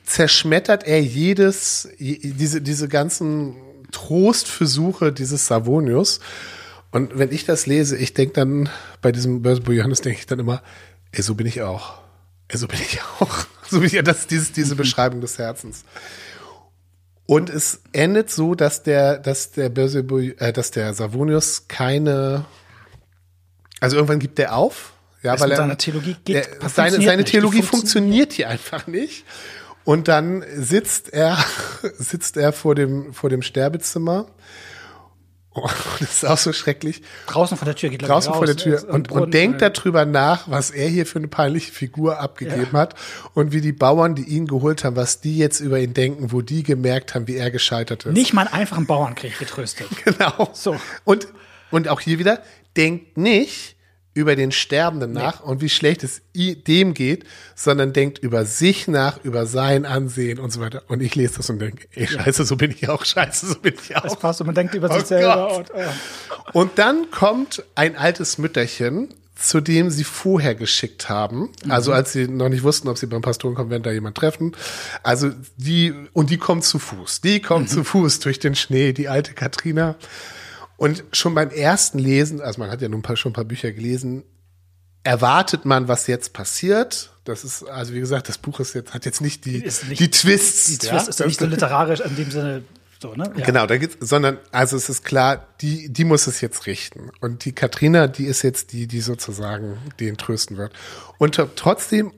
zerschmettert 0.06 0.84
er 0.86 1.02
jedes, 1.02 1.90
je- 1.98 2.20
diese, 2.22 2.62
diese 2.62 2.88
ganzen 2.88 3.56
Trostversuche 3.92 5.12
dieses 5.12 5.48
Savonius. 5.48 6.20
Und 6.92 7.18
wenn 7.18 7.32
ich 7.32 7.46
das 7.46 7.66
lese, 7.66 7.98
ich 7.98 8.14
denke 8.14 8.34
dann, 8.34 8.70
bei 9.02 9.12
diesem 9.12 9.42
Börsenbuch 9.42 9.74
Johannes 9.74 10.02
denke 10.02 10.20
ich 10.20 10.28
dann 10.28 10.38
immer, 10.40 10.62
ey, 11.12 11.24
so 11.24 11.34
bin 11.34 11.48
ich 11.48 11.64
auch. 11.64 11.96
Ey, 12.48 12.58
so 12.60 12.68
bin 12.68 12.80
ich 12.80 13.00
auch. 13.20 13.46
So 13.70 13.82
ja, 13.82 14.02
das 14.02 14.20
ist 14.22 14.32
dieses, 14.32 14.52
diese 14.52 14.76
Beschreibung 14.84 15.22
des 15.22 15.38
Herzens. 15.38 15.84
Und 17.28 17.50
es 17.50 17.82
endet 17.92 18.30
so, 18.30 18.54
dass 18.54 18.84
der, 18.84 19.18
dass 19.18 19.52
der 19.52 19.70
Börse, 19.70 20.00
äh, 20.38 20.54
dass 20.54 20.70
der 20.72 20.94
Savonius 20.94 21.68
keine, 21.68 22.46
also 23.80 23.96
irgendwann 23.96 24.20
gibt 24.20 24.38
er 24.40 24.56
auf. 24.56 24.94
Ja, 25.24 25.34
Es 25.34 25.42
weil 25.42 25.50
er, 25.52 25.58
seiner 25.58 25.78
Theologie 25.78 26.16
geht- 26.24 26.36
der, 26.62 26.70
seine, 26.70 26.98
seine 27.02 27.18
nicht. 27.24 27.32
Theologie 27.32 27.64
funktioniert- 27.64 27.70
funktioniert 27.70 28.34
hier 28.34 28.50
einfach 28.50 28.86
nicht. 28.86 29.26
Und 29.84 30.08
dann 30.08 30.44
sitzt 30.56 31.14
er, 31.14 31.38
sitzt 31.98 32.38
er 32.38 32.54
vor 32.54 32.76
dem, 32.76 33.12
vor 33.14 33.30
dem 33.32 33.42
Sterbezimmer. 33.42 34.28
Und 35.56 35.72
das 36.00 36.12
ist 36.16 36.26
auch 36.26 36.38
so 36.38 36.52
schrecklich. 36.52 37.02
Draußen 37.28 37.58
vor 37.58 37.66
der 37.66 37.76
Tür 37.76 37.90
geht 37.90 38.02
ich, 38.02 38.08
Draußen 38.08 38.34
vor 38.34 38.46
der 38.46 38.56
raus. 38.56 38.64
Tür 38.64 38.94
und, 38.94 39.08
Brunnen, 39.08 39.24
und 39.26 39.34
denkt 39.34 39.62
darüber 39.62 40.06
nach, 40.06 40.50
was 40.50 40.70
er 40.70 40.90
hier 40.90 41.06
für 41.06 41.20
eine 41.20 41.30
peinliche 41.30 41.72
Figur 41.72 42.20
abgegeben 42.20 42.74
hat 42.74 42.96
und 43.34 43.54
wie 43.54 43.62
die 43.62 43.72
Bauern, 43.72 44.16
die 44.16 44.24
ihn 44.24 44.48
geholt 44.48 44.84
haben, 44.84 44.98
was 44.98 45.22
die 45.22 45.38
jetzt 45.38 45.62
über 45.62 45.80
ihn 45.80 45.94
denken, 45.94 46.32
wo 46.32 46.42
die 46.42 46.64
gemerkt 46.64 47.16
haben, 47.16 47.28
wie 47.28 47.38
er 47.38 47.52
gescheitert 47.52 48.06
ist. 48.06 48.14
Nicht 48.14 48.34
mal 48.34 48.42
einen 48.48 48.54
einfachen 48.54 48.86
Bauernkrieg 48.86 49.40
getröstet. 49.40 49.88
Genau. 50.06 50.50
So. 50.54 50.76
Und, 51.04 51.28
und 51.72 51.88
auch 51.88 52.00
hier 52.00 52.20
wieder, 52.20 52.42
denkt 52.78 53.18
nicht 53.18 53.75
über 54.16 54.36
den 54.36 54.52
Sterbenden 54.52 55.12
nach 55.12 55.42
und 55.42 55.62
wie 55.62 55.70
schlecht 55.70 56.04
es 56.04 56.22
dem 56.34 56.94
geht, 56.96 57.26
sondern 57.54 57.94
denkt 57.94 58.18
über 58.18 58.46
sich 58.46 58.88
nach, 58.88 59.24
über 59.24 59.46
sein 59.46 59.86
Ansehen 59.86 60.40
und 60.40 60.52
so 60.52 60.62
weiter. 60.62 60.82
Und 60.88 61.02
ich 61.04 61.16
lese 61.16 61.36
das 61.38 61.50
und 61.50 61.60
denke, 61.60 61.86
ey, 61.94 62.08
scheiße, 62.08 62.46
so 62.46 62.56
bin 62.56 62.72
ich 62.72 62.88
auch, 62.90 63.06
scheiße, 63.06 63.46
so 63.46 63.56
bin 63.60 63.74
ich 63.80 63.90
Das 63.90 64.14
auch. 64.14 64.20
passt 64.20 64.40
und 64.42 64.48
man 64.48 64.56
denkt 64.56 64.74
über 64.74 64.90
Oh 64.90 64.98
sich 64.98 65.06
selber. 65.06 65.58
Und, 65.58 65.70
äh, 65.72 65.86
Und 66.54 66.72
dann 66.80 67.12
kommt 67.12 67.64
ein 67.76 67.98
altes 67.98 68.38
Mütterchen, 68.38 69.10
zu 69.36 69.60
dem 69.60 69.90
sie 69.90 70.06
vorher 70.06 70.56
geschickt 70.56 71.10
haben. 71.10 71.50
Also 71.68 71.92
als 71.92 72.14
sie 72.14 72.30
noch 72.30 72.48
nicht 72.48 72.64
wussten, 72.64 72.88
ob 72.88 72.98
sie 72.98 73.08
beim 73.08 73.22
Pastorenkonvent 73.22 73.86
da 73.86 73.92
jemand 73.92 74.16
treffen. 74.16 74.54
Also 75.04 75.30
die, 75.58 75.94
und 76.14 76.30
die 76.30 76.38
kommt 76.38 76.64
zu 76.64 76.80
Fuß. 76.80 77.20
Die 77.20 77.42
kommt 77.42 77.70
zu 77.70 77.84
Fuß 77.84 78.22
durch 78.22 78.40
den 78.40 78.56
Schnee, 78.56 78.94
die 78.94 79.10
alte 79.10 79.34
Katrina. 79.34 79.96
Und 80.78 81.04
schon 81.12 81.34
beim 81.36 81.50
ersten 81.50 82.00
Lesen, 82.00 82.42
also 82.42 82.60
man 82.60 82.70
hat 82.70 82.82
ja 82.82 82.90
nun 82.90 83.00
ein 83.00 83.04
paar, 83.04 83.16
schon 83.16 83.32
ein 83.32 83.34
paar 83.34 83.46
Bücher 83.46 83.72
gelesen, 83.72 84.24
erwartet 85.04 85.66
man, 85.66 85.88
was 85.88 86.08
jetzt 86.08 86.34
passiert. 86.34 87.12
Das 87.24 87.44
ist, 87.44 87.64
also 87.64 87.94
wie 87.94 88.00
gesagt, 88.00 88.28
das 88.30 88.38
Buch 88.38 88.60
ist 88.60 88.74
jetzt, 88.74 88.94
hat 88.94 89.06
jetzt 89.06 89.22
nicht 89.22 89.46
die, 89.46 89.64
Ist 89.64 89.88
nicht- 89.88 90.00
die 90.00 90.10
Twists. 90.12 90.66
die 90.68 90.78
Twist 90.78 91.08
ist 91.08 91.20
ja 91.20 91.26
nicht 91.28 91.40
so 91.40 91.46
literarisch 91.46 92.00
in 92.02 92.16
dem 92.16 92.32
Sinne. 92.32 92.64
So, 93.02 93.14
ne? 93.14 93.32
Ja. 93.36 93.46
Genau, 93.46 93.68
da 93.68 93.78
geht's, 93.78 93.98
sondern, 94.00 94.40
also 94.52 94.78
es 94.78 94.90
ist 94.90 95.04
klar, 95.04 95.48
die, 95.62 95.92
die 95.92 96.06
muss 96.06 96.28
es 96.28 96.42
jetzt 96.42 96.66
richten. 96.66 97.12
Und 97.20 97.46
die 97.46 97.52
Katrina, 97.52 98.08
die 98.08 98.26
ist 98.26 98.42
jetzt 98.42 98.72
die, 98.74 98.88
die 98.88 99.02
sozusagen 99.02 99.78
den 100.00 100.18
trösten 100.18 100.58
wird. 100.58 100.74
Und 101.18 101.40
trotzdem, 101.56 102.14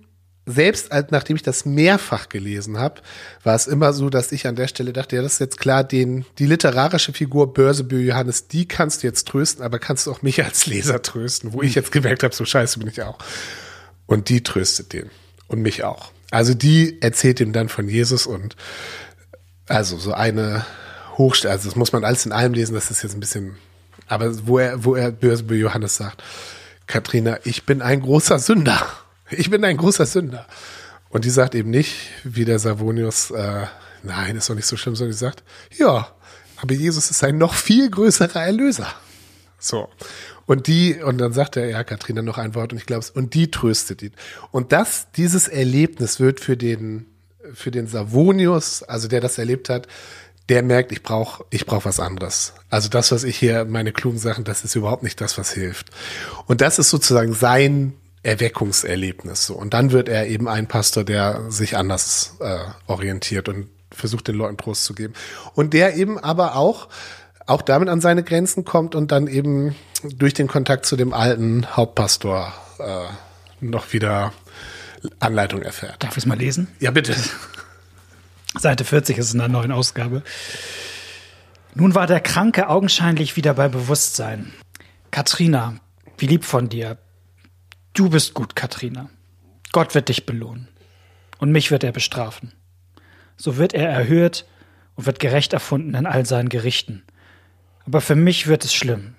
selbst 0.48 0.94
als, 0.94 1.12
nachdem 1.12 1.36
ich 1.36 1.44
das 1.44 1.66
mehrfach 1.66 2.30
gelesen 2.30 2.80
habe, 2.80 3.02
war 3.44 3.54
es 3.54 3.68
immer 3.68 3.92
so, 3.92 4.10
dass 4.10 4.32
ich 4.32 4.48
an 4.48 4.56
der 4.56 4.70
Stelle 4.70 4.94
dachte, 4.94 5.18
ja, 5.18 5.22
das 5.22 5.34
ist 5.34 5.40
jetzt 5.40 5.60
klar, 5.60 5.84
den, 5.84 6.26
die 6.40 6.46
literarische 6.46 7.12
Figur 7.12 7.54
Börsebü 7.54 8.00
Johannes, 8.00 8.48
die 8.48 8.66
kannst 8.66 9.04
du 9.04 9.08
jetzt 9.08 9.28
trösten, 9.28 9.64
aber 9.64 9.78
kannst 9.78 10.08
du 10.08 10.12
auch 10.12 10.22
mich 10.22 10.44
als 10.44 10.66
Leser 10.66 11.02
trösten, 11.02 11.52
wo 11.52 11.62
ich 11.62 11.76
jetzt 11.76 11.92
gemerkt 11.92 12.24
habe, 12.24 12.34
so 12.34 12.46
scheiße 12.46 12.80
bin 12.80 12.88
ich 12.88 13.02
auch. 13.02 13.18
Und 14.06 14.30
die 14.30 14.42
tröstet 14.42 14.94
den. 14.94 15.10
Und 15.48 15.62
mich 15.62 15.84
auch. 15.84 16.12
Also 16.32 16.54
die 16.54 17.02
erzählt 17.02 17.42
ihm 17.42 17.52
dann 17.52 17.68
von 17.68 17.90
Jesus 17.90 18.26
und 18.26 18.56
also 19.68 19.98
so 19.98 20.14
eine 20.14 20.66
Hochstelle, 21.18 21.52
also 21.54 21.68
das 21.68 21.76
muss 21.76 21.92
man 21.92 22.06
alles 22.06 22.26
in 22.26 22.32
allem 22.32 22.54
lesen, 22.54 22.74
das 22.74 22.90
ist 22.90 23.04
jetzt 23.04 23.16
ein 23.16 23.20
bisschen, 23.20 23.58
aber 24.08 24.48
wo 24.48 24.60
er, 24.60 24.86
wo 24.86 24.96
er 24.96 25.12
böse 25.12 25.44
bei 25.44 25.56
Johannes 25.56 25.98
sagt, 25.98 26.24
Katrina, 26.86 27.40
ich 27.44 27.66
bin 27.66 27.82
ein 27.82 28.00
großer 28.00 28.40
Sünder. 28.40 28.88
Ich 29.30 29.50
bin 29.50 29.64
ein 29.64 29.78
großer 29.78 30.06
Sünder. 30.06 30.46
Und 31.10 31.26
die 31.26 31.30
sagt 31.30 31.56
eben 31.56 31.70
nicht, 31.70 31.96
wie 32.24 32.46
der 32.46 32.60
Savonius, 32.60 33.32
äh, 33.32 33.66
nein, 34.04 34.36
ist 34.36 34.50
doch 34.50 34.56
nicht 34.56 34.66
so 34.66 34.78
schlimm, 34.78 34.96
sondern 34.96 35.14
die 35.14 35.18
sagt, 35.18 35.44
ja, 35.78 36.08
aber 36.58 36.74
Jesus 36.74 37.10
ist 37.12 37.24
ein 37.24 37.38
noch 37.38 37.54
viel 37.54 37.90
größerer 37.90 38.44
Erlöser. 38.44 38.88
So. 39.60 39.90
Und 40.46 40.68
die, 40.68 41.02
und 41.02 41.18
dann 41.18 41.34
sagt 41.34 41.58
er, 41.58 41.70
ja, 41.70 41.84
Katrina 41.84 42.22
noch 42.22 42.38
ein 42.38 42.56
Wort 42.56 42.72
und 42.72 42.78
ich 42.78 42.86
glaube 42.86 43.06
und 43.14 43.34
die 43.34 43.52
tröstet 43.52 44.02
ihn. 44.02 44.14
Und 44.52 44.72
das, 44.72 45.08
dieses 45.16 45.48
Erlebnis 45.48 46.20
wird 46.20 46.40
für 46.40 46.56
den, 46.56 47.06
für 47.54 47.72
den 47.72 47.88
Savonius, 47.88 48.84
also 48.84 49.08
der 49.08 49.22
das 49.22 49.38
erlebt 49.38 49.70
hat, 49.70 49.88
der 50.50 50.64
merkt, 50.64 50.94
ich 50.94 51.04
brauche 51.04 51.44
ich 51.50 51.66
brauch 51.66 51.84
was 51.84 52.00
anderes. 52.00 52.54
Also 52.70 52.88
das, 52.88 53.12
was 53.12 53.24
ich 53.26 53.38
hier, 53.38 53.66
meine 53.66 53.92
klugen 53.92 54.20
Sachen, 54.20 54.46
das 54.46 54.64
ist 54.64 54.76
überhaupt 54.76 55.04
nicht 55.04 55.20
das, 55.20 55.38
was 55.38 55.52
hilft. 55.52 55.90
Und 56.46 56.62
das 56.62 56.80
ist 56.80 56.90
sozusagen 56.90 57.34
sein 57.34 57.94
Erweckungserlebnis. 58.24 59.46
So. 59.46 59.56
Und 59.56 59.74
dann 59.74 59.92
wird 59.92 60.10
er 60.10 60.28
eben 60.28 60.48
ein 60.48 60.68
Pastor, 60.68 61.04
der 61.04 61.50
sich 61.50 61.78
anders 61.78 62.36
äh, 62.40 62.60
orientiert 62.88 63.50
und 63.50 63.70
versucht, 63.92 64.28
den 64.28 64.36
Leuten 64.36 64.58
Trost 64.58 64.84
zu 64.84 64.94
geben. 64.94 65.14
Und 65.54 65.74
der 65.74 65.96
eben 65.96 66.20
aber 66.20 66.56
auch, 66.56 66.90
auch 67.46 67.62
damit 67.62 67.90
an 67.90 68.02
seine 68.02 68.24
Grenzen 68.24 68.66
kommt 68.66 68.96
und 68.96 69.12
dann 69.12 69.28
eben 69.28 69.76
durch 70.04 70.34
den 70.34 70.48
Kontakt 70.48 70.86
zu 70.86 70.96
dem 70.96 71.14
alten 71.14 71.66
Hauptpastor 71.76 72.54
äh, 72.80 73.06
noch 73.62 73.94
wieder 73.94 74.34
Anleitung 75.20 75.62
erfährt. 75.62 76.04
Darf 76.04 76.12
ich 76.12 76.18
es 76.18 76.26
mal 76.26 76.38
lesen? 76.38 76.68
Ja, 76.80 76.92
bitte. 76.92 77.16
Seite 78.60 78.84
40 78.84 79.18
ist 79.18 79.34
in 79.34 79.40
der 79.40 79.48
neuen 79.48 79.72
Ausgabe. 79.72 80.24
Nun 81.74 81.96
war 81.96 82.08
der 82.08 82.20
Kranke 82.20 82.70
augenscheinlich 82.70 83.36
wieder 83.36 83.54
bei 83.54 83.68
Bewusstsein. 83.68 84.54
Katrina, 85.12 85.76
wie 86.18 86.28
lieb 86.28 86.44
von 86.44 86.70
dir. 86.70 86.98
Du 87.98 88.10
bist 88.10 88.34
gut, 88.34 88.56
Katrina. 88.56 89.10
Gott 89.72 89.96
wird 89.96 90.10
dich 90.10 90.26
belohnen. 90.26 90.68
Und 91.40 91.52
mich 91.52 91.72
wird 91.72 91.84
er 91.84 91.92
bestrafen. 91.92 92.54
So 93.36 93.58
wird 93.58 93.74
er 93.74 93.90
erhöht 93.90 94.46
und 94.96 95.06
wird 95.06 95.20
gerecht 95.20 95.54
erfunden 95.54 95.94
in 95.94 96.06
all 96.06 96.26
seinen 96.26 96.50
Gerichten. 96.50 97.04
Aber 97.86 98.02
für 98.02 98.16
mich 98.16 98.48
wird 98.48 98.64
es 98.64 98.74
schlimm. 98.74 99.16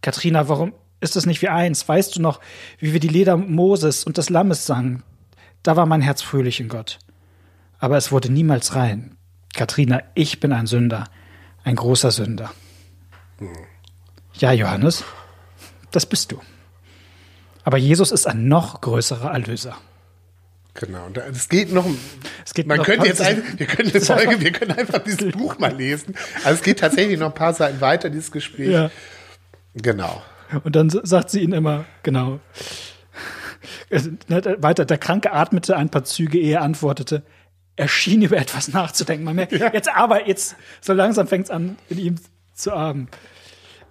Katrina, 0.00 0.48
warum 0.48 0.72
ist 1.00 1.16
es 1.16 1.26
nicht 1.26 1.42
wie 1.42 1.48
eins? 1.48 1.88
Weißt 1.88 2.16
du 2.16 2.22
noch, 2.22 2.40
wie 2.78 2.92
wir 2.92 3.00
die 3.00 3.08
Lieder 3.08 3.36
Moses 3.36 4.04
und 4.04 4.18
des 4.18 4.30
Lammes 4.30 4.66
sangen? 4.66 5.02
Da 5.62 5.76
war 5.76 5.86
mein 5.86 6.00
Herz 6.00 6.22
fröhlich 6.22 6.60
in 6.60 6.68
Gott 6.68 6.98
aber 7.78 7.96
es 7.96 8.12
wurde 8.12 8.30
niemals 8.30 8.74
rein. 8.74 9.16
Katrina, 9.54 10.02
ich 10.14 10.40
bin 10.40 10.52
ein 10.52 10.66
Sünder, 10.66 11.04
ein 11.64 11.76
großer 11.76 12.10
Sünder. 12.10 12.52
Ja, 14.34 14.52
Johannes, 14.52 15.04
das 15.90 16.06
bist 16.06 16.32
du. 16.32 16.40
Aber 17.66 17.78
Jesus 17.78 18.12
ist 18.12 18.28
ein 18.28 18.46
noch 18.46 18.80
größerer 18.80 19.32
Erlöser. 19.32 19.76
Genau. 20.74 21.06
Und 21.06 21.18
es 21.18 21.48
geht 21.48 21.72
noch. 21.72 21.84
Es 22.44 22.54
geht 22.54 22.68
man 22.68 22.76
noch 22.76 22.84
könnte 22.84 23.08
jetzt, 23.08 23.16
20 23.16 23.44
ein, 23.44 23.58
wir 23.58 23.66
können 23.66 23.90
eine 23.90 24.00
Folge, 24.04 24.40
wir 24.40 24.52
können 24.52 24.70
einfach 24.70 24.98
dieses 25.00 25.32
Buch 25.32 25.58
mal 25.58 25.74
lesen. 25.74 26.14
Also 26.44 26.58
es 26.58 26.62
geht 26.62 26.78
tatsächlich 26.78 27.18
noch 27.18 27.26
ein 27.26 27.34
paar 27.34 27.54
Seiten 27.54 27.80
weiter, 27.80 28.08
dieses 28.08 28.30
Gespräch. 28.30 28.70
Ja. 28.70 28.92
Genau. 29.74 30.22
Und 30.62 30.76
dann 30.76 30.90
sagt 30.90 31.30
sie 31.30 31.40
ihn 31.40 31.52
immer, 31.52 31.86
genau. 32.04 32.38
Ne, 33.90 34.42
Weiter, 34.58 34.84
der 34.84 34.98
Kranke 34.98 35.32
atmete 35.32 35.76
ein 35.76 35.88
paar 35.88 36.04
Züge, 36.04 36.38
ehe 36.38 36.54
er 36.54 36.62
antwortete. 36.62 37.24
Er 37.74 37.88
schien 37.88 38.22
über 38.22 38.36
etwas 38.36 38.68
nachzudenken. 38.68 39.24
Man 39.24 39.34
merkt, 39.34 39.50
jetzt 39.50 39.88
aber, 39.92 40.28
jetzt, 40.28 40.54
so 40.80 40.92
langsam 40.92 41.26
fängt 41.26 41.46
es 41.46 41.50
an, 41.50 41.78
in 41.88 41.98
ihm 41.98 42.14
zu 42.54 42.72
armen. 42.72 43.08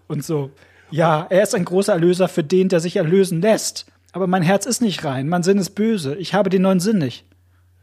Und 0.08 0.24
so, 0.24 0.52
ja, 0.92 1.28
er 1.30 1.44
ist 1.44 1.56
ein 1.56 1.66
großer 1.66 1.94
Erlöser 1.94 2.28
für 2.28 2.44
den, 2.44 2.70
der 2.70 2.80
sich 2.80 2.96
erlösen 2.96 3.42
lässt. 3.42 3.86
Aber 4.12 4.28
mein 4.28 4.44
Herz 4.44 4.66
ist 4.66 4.82
nicht 4.82 5.04
rein, 5.04 5.28
mein 5.28 5.44
Sinn 5.44 5.58
ist 5.58 5.72
böse. 5.72 6.16
Ich 6.16 6.34
habe 6.34 6.50
den 6.50 6.62
neuen 6.62 6.80
Sinn 6.80 6.98
nicht. 6.98 7.26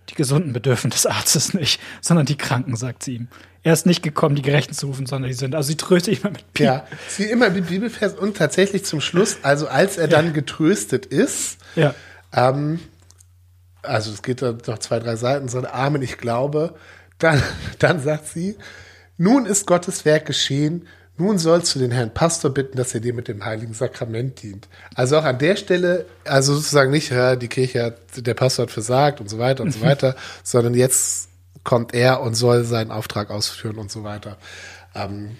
Die 0.09 0.15
Gesunden 0.15 0.53
bedürfen 0.53 0.91
des 0.91 1.07
Arztes 1.07 1.55
nicht, 1.55 1.81
sondern 2.01 2.27
die 2.27 2.37
Kranken, 2.37 2.77
sagt 2.77 3.03
sie 3.03 3.17
ihm. 3.17 3.29
Er 3.63 3.73
ist 3.73 3.87
nicht 3.87 4.03
gekommen, 4.03 4.35
die 4.35 4.43
Gerechten 4.43 4.75
zu 4.75 4.87
rufen, 4.87 5.07
sondern 5.07 5.29
die 5.29 5.35
Sünder. 5.35 5.59
Also 5.59 5.69
sie 5.69 5.77
tröstet 5.77 6.21
immer 6.21 6.33
mit 6.33 6.53
Piep. 6.53 6.67
Ja, 6.67 6.87
sie 7.07 7.25
immer 7.25 7.51
mit 7.51 7.69
Bibelvers 7.69 8.15
und 8.15 8.37
tatsächlich 8.37 8.85
zum 8.85 9.01
Schluss, 9.01 9.39
also 9.43 9.69
als 9.69 9.99
er 9.99 10.09
dann 10.09 10.33
getröstet 10.33 11.07
ist, 11.07 11.59
ja. 11.77 11.95
ähm, 12.33 12.81
also 13.83 14.11
es 14.13 14.23
geht 14.23 14.43
dann 14.43 14.59
noch 14.67 14.79
zwei, 14.79 14.99
drei 14.99 15.15
Seiten, 15.17 15.49
so 15.49 15.59
ein 15.59 15.67
Amen, 15.67 16.03
ich 16.03 16.19
glaube, 16.19 16.75
dann, 17.19 17.41
dann 17.79 18.01
sagt 18.01 18.27
sie, 18.27 18.57
nun 19.17 19.47
ist 19.47 19.67
Gottes 19.67 20.05
Werk 20.05 20.27
geschehen, 20.27 20.89
nun 21.17 21.39
sollst 21.39 21.75
du 21.75 21.79
den 21.79 21.91
Herrn 21.91 22.15
Pastor 22.15 22.51
bitten, 22.51 22.77
dass 22.77 22.95
er 22.95 23.01
dir 23.01 23.13
mit 23.13 23.29
dem 23.29 23.45
Heiligen 23.45 23.75
Sakrament 23.75 24.43
dient. 24.43 24.69
Also 24.95 25.19
auch 25.19 25.25
an 25.25 25.39
der 25.39 25.57
Stelle, 25.57 26.07
also 26.25 26.55
sozusagen 26.55 26.91
nicht, 26.91 27.11
ja, 27.11 27.37
die 27.37 27.49
Kirche 27.49 27.85
hat, 27.85 27.97
der 28.17 28.35
Pastor 28.35 28.65
hat 28.65 28.73
versagt 28.73 29.21
und 29.21 29.29
so 29.29 29.39
weiter 29.39 29.63
und 29.63 29.73
so 29.73 29.83
weiter, 29.83 30.17
sondern 30.43 30.75
jetzt 30.75 31.29
kommt 31.65 31.95
er 31.95 32.23
und 32.23 32.35
soll 32.35 32.65
seinen 32.65 32.91
Auftrag 32.91 33.31
ausführen 33.31 33.77
und 33.77 33.91
so 33.91 34.05
weiter. 34.05 34.39
Ähm, 34.95 35.37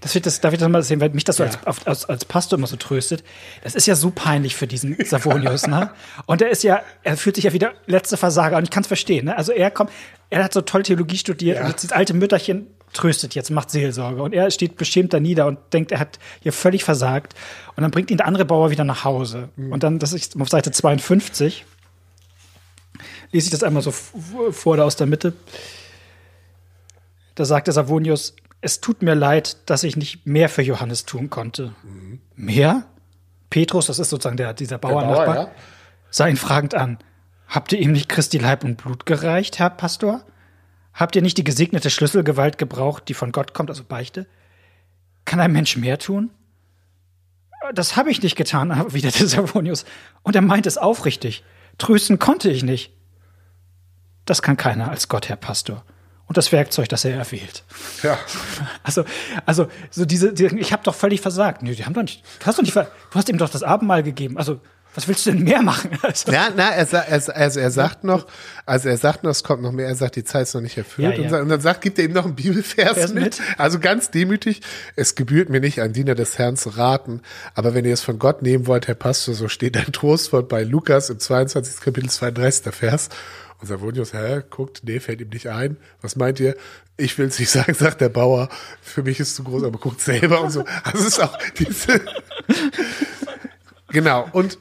Das 0.00 0.14
wird 0.14 0.26
das, 0.26 0.40
darf 0.40 0.52
ich 0.52 0.58
das 0.58 0.68
mal 0.68 0.82
sehen, 0.82 1.00
weil 1.00 1.10
mich 1.10 1.24
das 1.24 1.36
so 1.36 1.44
Ja. 1.44 1.50
als, 1.64 1.86
als, 1.86 2.04
als 2.06 2.24
Pastor 2.24 2.58
immer 2.58 2.66
so 2.66 2.76
tröstet. 2.76 3.24
Das 3.62 3.74
ist 3.74 3.86
ja 3.86 3.94
so 3.94 4.10
peinlich 4.10 4.54
für 4.54 4.66
diesen 4.66 4.96
Savonius, 5.04 5.66
ne? 5.66 5.90
Und 6.26 6.42
er 6.42 6.50
ist 6.50 6.62
ja, 6.62 6.82
er 7.02 7.16
fühlt 7.16 7.36
sich 7.36 7.44
ja 7.44 7.52
wieder 7.52 7.72
letzte 7.86 8.16
Versager 8.16 8.56
und 8.56 8.64
ich 8.64 8.70
kann 8.70 8.82
es 8.82 8.86
verstehen, 8.86 9.26
ne? 9.26 9.36
Also 9.36 9.52
er 9.52 9.70
kommt, 9.70 9.90
er 10.30 10.44
hat 10.44 10.52
so 10.52 10.60
toll 10.60 10.82
Theologie 10.82 11.16
studiert 11.18 11.58
Ja. 11.58 11.66
und 11.66 11.76
dieses 11.76 11.92
alte 11.92 12.14
Mütterchen 12.14 12.66
tröstet 12.92 13.34
jetzt, 13.34 13.50
macht 13.50 13.70
Seelsorge 13.70 14.22
und 14.22 14.32
er 14.32 14.50
steht 14.52 14.76
beschämt 14.76 15.12
da 15.12 15.18
nieder 15.18 15.46
und 15.46 15.58
denkt, 15.72 15.90
er 15.90 15.98
hat 15.98 16.18
hier 16.42 16.52
völlig 16.52 16.84
versagt 16.84 17.34
und 17.74 17.82
dann 17.82 17.90
bringt 17.90 18.10
ihn 18.10 18.18
der 18.18 18.26
andere 18.26 18.44
Bauer 18.44 18.70
wieder 18.70 18.84
nach 18.84 19.04
Hause. 19.04 19.48
Mhm. 19.56 19.72
Und 19.72 19.82
dann, 19.82 19.98
das 19.98 20.12
ist 20.12 20.40
auf 20.40 20.48
Seite 20.48 20.70
52, 20.70 21.64
lese 23.32 23.46
ich 23.46 23.50
das 23.50 23.64
einmal 23.64 23.82
so 23.82 23.90
vor 23.90 24.76
da 24.76 24.84
aus 24.84 24.94
der 24.94 25.08
Mitte. 25.08 25.32
Da 27.34 27.44
sagte 27.44 27.72
Savonius, 27.72 28.36
es 28.64 28.80
tut 28.80 29.02
mir 29.02 29.14
leid, 29.14 29.58
dass 29.66 29.84
ich 29.84 29.94
nicht 29.94 30.26
mehr 30.26 30.48
für 30.48 30.62
Johannes 30.62 31.04
tun 31.04 31.28
konnte. 31.28 31.74
Mehr? 32.34 32.84
Petrus, 33.50 33.86
das 33.86 33.98
ist 33.98 34.08
sozusagen 34.08 34.38
der, 34.38 34.54
dieser 34.54 34.78
Bauernachbar, 34.78 35.26
Bauer, 35.26 35.44
ja. 35.44 35.50
sah 36.10 36.26
ihn 36.26 36.38
fragend 36.38 36.74
an. 36.74 36.98
Habt 37.46 37.72
ihr 37.72 37.78
ihm 37.78 37.92
nicht 37.92 38.08
Christi 38.08 38.38
Leib 38.38 38.64
und 38.64 38.76
Blut 38.78 39.04
gereicht, 39.04 39.58
Herr 39.58 39.68
Pastor? 39.68 40.24
Habt 40.94 41.14
ihr 41.14 41.20
nicht 41.20 41.36
die 41.36 41.44
gesegnete 41.44 41.90
Schlüsselgewalt 41.90 42.56
gebraucht, 42.56 43.04
die 43.08 43.14
von 43.14 43.32
Gott 43.32 43.52
kommt, 43.52 43.68
also 43.68 43.84
Beichte? 43.84 44.26
Kann 45.26 45.40
ein 45.40 45.52
Mensch 45.52 45.76
mehr 45.76 45.98
tun? 45.98 46.30
Das 47.74 47.96
habe 47.96 48.10
ich 48.10 48.22
nicht 48.22 48.36
getan, 48.36 48.70
erwiderte 48.70 49.26
Savonius. 49.28 49.84
Und 50.22 50.36
er 50.36 50.42
meint 50.42 50.66
es 50.66 50.78
aufrichtig. 50.78 51.44
Trösten 51.76 52.18
konnte 52.18 52.50
ich 52.50 52.62
nicht. 52.62 52.94
Das 54.24 54.40
kann 54.40 54.56
keiner 54.56 54.90
als 54.90 55.08
Gott, 55.08 55.28
Herr 55.28 55.36
Pastor. 55.36 55.84
Und 56.26 56.36
das 56.38 56.52
Werkzeug, 56.52 56.88
das 56.88 57.04
er 57.04 57.16
erwählt. 57.16 57.64
ja. 58.02 58.18
Also, 58.82 59.04
also 59.46 59.68
so 59.90 60.04
diese, 60.04 60.32
die, 60.32 60.46
ich 60.46 60.72
habe 60.72 60.82
doch 60.82 60.94
völlig 60.94 61.20
versagt. 61.20 61.62
Nee, 61.62 61.74
die 61.74 61.84
haben 61.84 61.94
doch 61.94 62.02
nicht. 62.02 62.22
Du 62.40 62.46
hast 62.46 62.58
doch 62.58 62.62
nicht, 62.62 62.74
du 62.74 62.84
hast 63.14 63.28
ihm 63.28 63.38
doch 63.38 63.50
das 63.50 63.62
Abendmahl 63.62 64.02
gegeben. 64.02 64.38
Also, 64.38 64.60
was 64.94 65.08
willst 65.08 65.26
du 65.26 65.32
denn 65.32 65.42
mehr 65.42 65.62
machen? 65.62 65.90
Also, 66.02 66.30
Ja, 66.30 66.48
na, 66.54 66.70
er, 66.70 66.86
er, 66.92 67.36
also 67.36 67.60
er 67.60 67.70
sagt 67.70 68.04
noch, 68.04 68.26
also 68.64 68.88
er 68.88 68.96
sagt 68.96 69.24
noch, 69.24 69.30
es 69.30 69.42
kommt 69.42 69.62
noch 69.62 69.72
mehr, 69.72 69.88
er 69.88 69.96
sagt, 69.96 70.16
die 70.16 70.24
Zeit 70.24 70.42
ist 70.42 70.54
noch 70.54 70.60
nicht 70.60 70.78
erfüllt. 70.78 71.18
Ja, 71.18 71.24
ja. 71.24 71.36
Und, 71.36 71.42
und 71.42 71.48
dann 71.48 71.60
sagt, 71.60 71.80
gibt 71.80 71.98
er 71.98 72.04
ihm 72.04 72.12
noch 72.12 72.24
einen 72.24 72.36
Bibelvers 72.36 72.94
Vers 72.94 73.12
mit. 73.12 73.24
mit. 73.24 73.40
Also 73.58 73.80
ganz 73.80 74.10
demütig, 74.10 74.60
es 74.96 75.14
gebührt 75.14 75.48
mir 75.48 75.60
nicht, 75.60 75.80
ein 75.80 75.92
Diener 75.92 76.14
des 76.14 76.38
Herrn 76.38 76.56
zu 76.56 76.70
raten, 76.70 77.22
aber 77.54 77.74
wenn 77.74 77.84
ihr 77.84 77.94
es 77.94 78.02
von 78.02 78.18
Gott 78.18 78.42
nehmen 78.42 78.66
wollt, 78.66 78.86
Herr 78.86 78.94
Pastor, 78.94 79.34
so 79.34 79.48
steht 79.48 79.76
ein 79.76 79.92
Trostwort 79.92 80.48
bei 80.48 80.62
Lukas 80.62 81.10
im 81.10 81.18
22. 81.18 81.80
Kapitel 81.80 82.08
32. 82.08 82.72
Vers. 82.72 83.08
Und 83.64 83.68
Savonius, 83.68 84.12
hä, 84.12 84.42
guckt, 84.50 84.82
nee, 84.84 85.00
fällt 85.00 85.22
ihm 85.22 85.30
nicht 85.30 85.48
ein. 85.48 85.78
Was 86.02 86.16
meint 86.16 86.38
ihr? 86.38 86.54
Ich 86.98 87.16
will 87.16 87.28
es 87.28 87.38
nicht 87.38 87.48
sagen, 87.50 87.72
sagt 87.72 88.02
der 88.02 88.10
Bauer. 88.10 88.50
Für 88.82 89.02
mich 89.02 89.18
ist 89.20 89.28
es 89.30 89.34
zu 89.36 89.44
groß, 89.44 89.64
aber 89.64 89.78
guckt 89.78 90.02
selber 90.02 90.42
und 90.42 90.50
so. 90.50 90.64
Also 90.82 90.98
es 90.98 91.04
ist 91.14 91.22
auch 91.22 91.38
diese, 91.58 92.02
Genau. 93.88 94.28
Und 94.32 94.58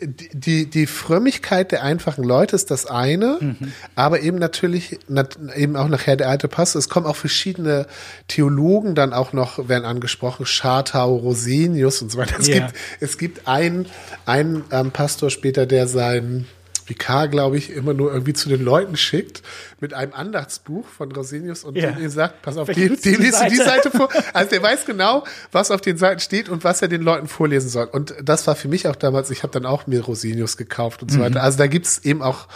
die, 0.00 0.66
die, 0.70 0.86
Frömmigkeit 0.86 1.72
der 1.72 1.82
einfachen 1.82 2.22
Leute 2.24 2.54
ist 2.54 2.70
das 2.70 2.84
eine, 2.86 3.56
aber 3.94 4.20
eben 4.20 4.38
natürlich, 4.38 4.98
nat, 5.08 5.38
eben 5.56 5.76
auch 5.76 5.88
nachher 5.88 6.16
der 6.16 6.28
alte 6.28 6.46
Pass. 6.48 6.74
Es 6.74 6.88
kommen 6.88 7.06
auch 7.06 7.16
verschiedene 7.16 7.86
Theologen 8.28 8.94
dann 8.94 9.12
auch 9.12 9.32
noch, 9.32 9.68
werden 9.68 9.84
angesprochen, 9.84 10.46
Schartau, 10.46 11.16
Rosenius 11.16 12.02
und 12.02 12.10
so 12.12 12.18
weiter. 12.18 12.36
Es 12.38 12.48
Ja. 12.48 12.54
gibt, 12.66 12.72
es 13.00 13.18
gibt 13.18 13.48
einen, 13.48 13.86
einen 14.26 14.64
ähm, 14.72 14.90
Pastor 14.90 15.30
später, 15.30 15.64
der 15.66 15.86
seinen 15.88 16.46
Vikar, 16.88 17.28
glaube 17.28 17.56
ich, 17.56 17.70
immer 17.70 17.94
nur 17.94 18.12
irgendwie 18.12 18.32
zu 18.32 18.48
den 18.48 18.62
Leuten 18.64 18.96
schickt 18.96 19.42
mit 19.80 19.94
einem 19.94 20.12
Andachtsbuch 20.12 20.86
von 20.86 21.10
Rosenius 21.12 21.64
und 21.64 21.76
Ja. 21.76 21.90
ihm 21.98 22.10
sagt, 22.10 22.42
pass 22.42 22.56
auf, 22.56 22.68
die 22.68 22.88
den 22.88 22.90
liest 22.90 23.04
du 23.40 23.48
die 23.48 23.56
Seite? 23.56 23.64
Seite 23.64 23.90
vor. 23.90 24.08
Also 24.32 24.50
der 24.50 24.62
weiß 24.62 24.84
genau, 24.86 25.24
was 25.52 25.70
auf 25.70 25.80
den 25.80 25.96
Seiten 25.96 26.20
steht 26.20 26.48
und 26.48 26.64
was 26.64 26.82
er 26.82 26.88
den 26.88 27.02
Leuten 27.02 27.28
vorlesen 27.28 27.68
soll. 27.68 27.86
Und 27.86 28.14
das 28.22 28.46
war 28.46 28.54
für 28.56 28.68
mich 28.68 28.88
auch 28.88 28.96
damals, 28.96 29.30
ich 29.30 29.42
habe 29.42 29.52
dann 29.52 29.66
auch 29.66 29.86
mir 29.86 30.00
Rosenius 30.02 30.56
gekauft 30.56 31.02
und 31.02 31.10
so 31.10 31.20
weiter. 31.20 31.42
Also 31.42 31.58
da 31.58 31.66
gibt's 31.66 31.98
eben 32.04 32.22
auch 32.22 32.48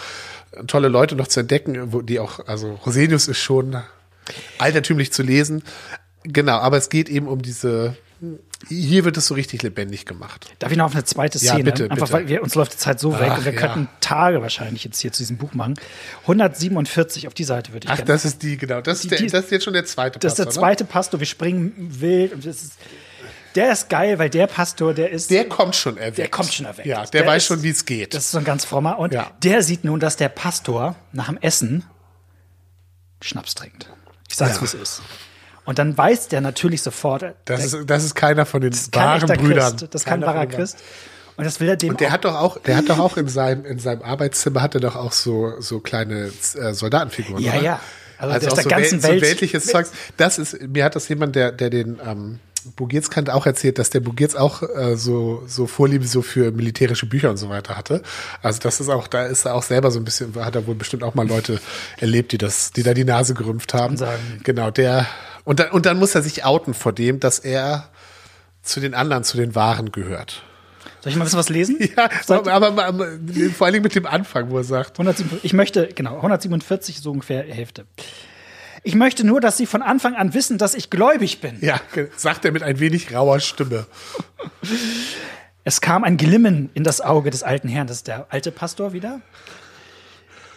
tolle 0.66 0.88
Leute 0.88 1.14
noch 1.16 1.28
zu 1.28 1.40
entdecken, 1.40 1.92
wo 1.92 2.00
die 2.02 2.18
auch, 2.20 2.46
also 2.46 2.72
Rosenius 2.86 3.28
ist 3.28 3.38
schon 3.38 3.76
altertümlich 4.58 5.12
zu 5.12 5.22
lesen. 5.22 5.62
Genau, 6.24 6.58
aber 6.58 6.76
es 6.76 6.88
geht 6.88 7.08
eben 7.08 7.28
um 7.28 7.42
diese, 7.42 7.96
hier 8.68 9.04
wird 9.04 9.16
es 9.16 9.26
so 9.26 9.34
richtig 9.34 9.62
lebendig 9.62 10.04
gemacht. 10.06 10.46
darf 10.58 10.70
ich 10.72 10.76
noch 10.78 10.86
auf 10.86 10.92
eine 10.94 11.04
zweite 11.04 11.38
Ja, 11.38 11.52
Szene? 11.52 11.64
bitte, 11.64 11.84
Einfach 11.84 12.06
bitte. 12.08 12.12
weil 12.12 12.28
wir, 12.28 12.42
uns 12.42 12.54
läuft 12.56 12.72
die 12.72 12.76
Zeit 12.78 12.98
so 12.98 13.18
weg 13.18 13.28
Ach, 13.30 13.38
und 13.38 13.44
wir 13.44 13.52
ja. 13.54 13.60
könnten 13.60 13.88
Tage 14.00 14.42
wahrscheinlich 14.42 14.82
jetzt 14.84 14.98
hier 15.00 15.12
zu 15.12 15.18
diesem 15.22 15.36
Buch 15.36 15.54
machen. 15.54 15.74
147 16.22 17.26
auf 17.28 17.34
die 17.34 17.44
Seite 17.44 17.72
würde 17.72 17.86
ich 17.86 17.90
Ach, 17.92 17.96
gerne. 17.96 18.08
das 18.08 18.24
ist 18.24 18.42
die, 18.42 18.56
genau. 18.56 18.80
Das, 18.80 19.00
ist, 19.04 19.10
der, 19.10 19.18
die- 19.18 19.26
das 19.28 19.44
ist 19.44 19.50
jetzt 19.52 19.64
schon 19.64 19.74
der 19.74 19.84
zweite 19.84 20.18
Das 20.18 20.32
ist 20.32 20.38
der 20.38 20.44
Pastor, 20.46 20.60
ne? 20.62 20.66
zweite 20.66 20.84
Pastor. 20.84 21.20
Wir 21.20 21.26
springen 21.26 21.72
wild 21.78 22.32
und 22.32 22.44
das 22.46 22.62
ist, 22.62 22.72
der 23.54 23.72
ist 23.72 23.88
geil, 23.88 24.18
weil 24.18 24.30
der 24.30 24.46
Pastor, 24.46 24.92
der 24.94 25.10
ist, 25.10 25.30
Der 25.30 25.48
kommt 25.48 25.74
schon 25.76 25.96
erweckt. 25.96 26.18
Der 26.18 26.28
kommt 26.28 26.52
schon 26.52 26.66
erweckt. 26.66 26.86
Ja, 26.86 27.02
der, 27.06 27.22
Der 27.22 27.26
weiß 27.26 27.42
ist- 27.42 27.46
schon, 27.46 27.62
wie 27.62 27.70
es 27.70 27.84
geht. 27.84 28.14
Das 28.14 28.24
ist 28.24 28.30
so 28.32 28.38
ein 28.38 28.44
ganz 28.44 28.64
frommer. 28.64 28.98
Und 28.98 29.12
Ja. 29.12 29.30
der 29.42 29.62
sieht 29.62 29.84
nun, 29.84 30.00
dass 30.00 30.16
der 30.16 30.28
Pastor 30.28 30.96
nach 31.12 31.26
dem 31.28 31.38
Essen 31.38 31.84
Schnaps 33.20 33.54
trinkt. 33.54 33.88
Ich 34.28 34.36
sag's, 34.36 34.56
Ja. 34.56 34.60
wie 34.60 34.64
es 34.66 34.74
ist. 34.74 35.02
Und 35.68 35.78
dann 35.78 35.98
weiß 35.98 36.28
der 36.28 36.40
natürlich 36.40 36.80
sofort, 36.80 37.20
Das 37.22 37.34
der 37.44 37.58
ist, 37.58 37.76
das 37.90 38.02
ist 38.04 38.14
keiner 38.14 38.46
von 38.46 38.62
den 38.62 38.72
wahren 38.94 39.26
Brüdern. 39.28 39.76
Christ. 39.76 39.94
Das 39.94 40.00
ist 40.02 40.06
kein 40.06 40.22
wahrer 40.22 40.46
Christ. 40.46 40.78
Und 41.36 41.44
das 41.44 41.60
will 41.60 41.68
er 41.68 41.76
dem 41.76 41.94
Der 41.98 42.08
auch- 42.08 42.12
hat 42.12 42.24
doch 42.24 42.34
auch, 42.36 42.58
der 42.58 42.76
hat 42.78 42.88
doch 42.88 42.98
auch 42.98 43.18
in 43.18 43.28
seinem, 43.28 43.66
in 43.66 43.78
seinem 43.78 44.00
Arbeitszimmer 44.00 44.62
hat 44.62 44.74
er 44.74 44.80
doch 44.80 44.96
auch 44.96 45.12
so, 45.12 45.52
so 45.60 45.80
kleine 45.80 46.30
äh, 46.58 46.72
Soldatenfiguren. 46.72 47.44
Ja, 47.44 47.52
oder? 47.52 47.62
ja. 47.62 47.80
Also 48.16 48.34
Also, 48.34 48.46
der 48.46 48.52
aus 48.52 48.62
so, 48.62 48.68
der 48.70 48.78
ganzen 48.78 48.98
wel- 49.00 49.08
Welt- 49.10 49.20
so 49.20 49.26
weltliches 49.26 49.66
Zeugs. 49.66 49.92
Das 50.16 50.38
ist, 50.38 50.58
mir 50.68 50.84
hat 50.84 50.96
das 50.96 51.06
jemand, 51.08 51.36
der, 51.36 51.52
der 51.52 51.68
den, 51.68 52.00
ähm, 52.04 52.40
Bugirz 52.76 53.10
kannte, 53.10 53.34
auch 53.34 53.46
erzählt, 53.46 53.78
dass 53.78 53.90
der 53.90 54.00
Bugirz 54.00 54.34
auch 54.34 54.62
äh, 54.62 54.96
so, 54.96 55.42
so 55.46 55.66
Vorliebe 55.66 56.06
so 56.06 56.22
für 56.22 56.50
militärische 56.50 57.06
Bücher 57.06 57.30
und 57.30 57.36
so 57.36 57.48
weiter 57.48 57.76
hatte. 57.76 58.02
Also 58.42 58.60
das 58.60 58.80
ist 58.80 58.88
auch, 58.88 59.06
da 59.06 59.26
ist 59.26 59.44
er 59.44 59.54
auch 59.54 59.62
selber 59.62 59.90
so 59.90 59.98
ein 59.98 60.04
bisschen, 60.04 60.34
hat 60.36 60.54
er 60.54 60.66
wohl 60.66 60.74
bestimmt 60.74 61.02
auch 61.02 61.14
mal 61.14 61.26
Leute 61.26 61.60
erlebt, 61.98 62.32
die 62.32 62.38
das, 62.38 62.72
die 62.72 62.82
da 62.82 62.94
die 62.94 63.04
Nase 63.04 63.34
gerümpft 63.34 63.74
haben. 63.74 63.96
sagen. 63.96 64.40
Genau, 64.44 64.70
der, 64.70 65.06
und 65.44 65.60
dann, 65.60 65.70
und 65.70 65.86
dann 65.86 65.98
muss 65.98 66.14
er 66.14 66.22
sich 66.22 66.44
outen 66.44 66.74
vor 66.74 66.92
dem, 66.92 67.20
dass 67.20 67.38
er 67.38 67.88
zu 68.62 68.80
den 68.80 68.94
anderen, 68.94 69.24
zu 69.24 69.36
den 69.36 69.54
Wahren 69.54 69.92
gehört. 69.92 70.42
Soll 71.00 71.12
ich 71.12 71.18
mal 71.18 71.24
wissen, 71.24 71.38
was 71.38 71.48
lesen? 71.48 71.78
Ja, 71.96 72.10
aber, 72.28 72.52
aber, 72.52 72.84
aber 72.84 73.06
vor 73.54 73.66
allen 73.66 73.74
Dingen 73.74 73.84
mit 73.84 73.94
dem 73.94 74.06
Anfang, 74.06 74.50
wo 74.50 74.58
er 74.58 74.64
sagt. 74.64 74.92
147, 74.92 75.44
ich 75.44 75.52
möchte, 75.52 75.88
genau, 75.88 76.16
147, 76.16 77.00
so 77.00 77.12
ungefähr 77.12 77.42
Hälfte. 77.42 77.86
Ich 78.82 78.94
möchte 78.94 79.24
nur, 79.26 79.40
dass 79.40 79.56
Sie 79.56 79.66
von 79.66 79.82
Anfang 79.82 80.14
an 80.14 80.34
wissen, 80.34 80.58
dass 80.58 80.74
ich 80.74 80.90
gläubig 80.90 81.40
bin. 81.40 81.58
Ja, 81.60 81.80
sagt 82.16 82.44
er 82.44 82.52
mit 82.52 82.62
ein 82.62 82.80
wenig 82.80 83.14
rauer 83.14 83.40
Stimme. 83.40 83.86
Es 85.64 85.80
kam 85.80 86.04
ein 86.04 86.16
Glimmen 86.16 86.70
in 86.74 86.84
das 86.84 87.00
Auge 87.00 87.30
des 87.30 87.42
alten 87.42 87.68
Herrn, 87.68 87.86
das 87.86 87.98
ist 87.98 88.06
der 88.06 88.26
alte 88.30 88.50
Pastor 88.52 88.92
wieder. 88.92 89.20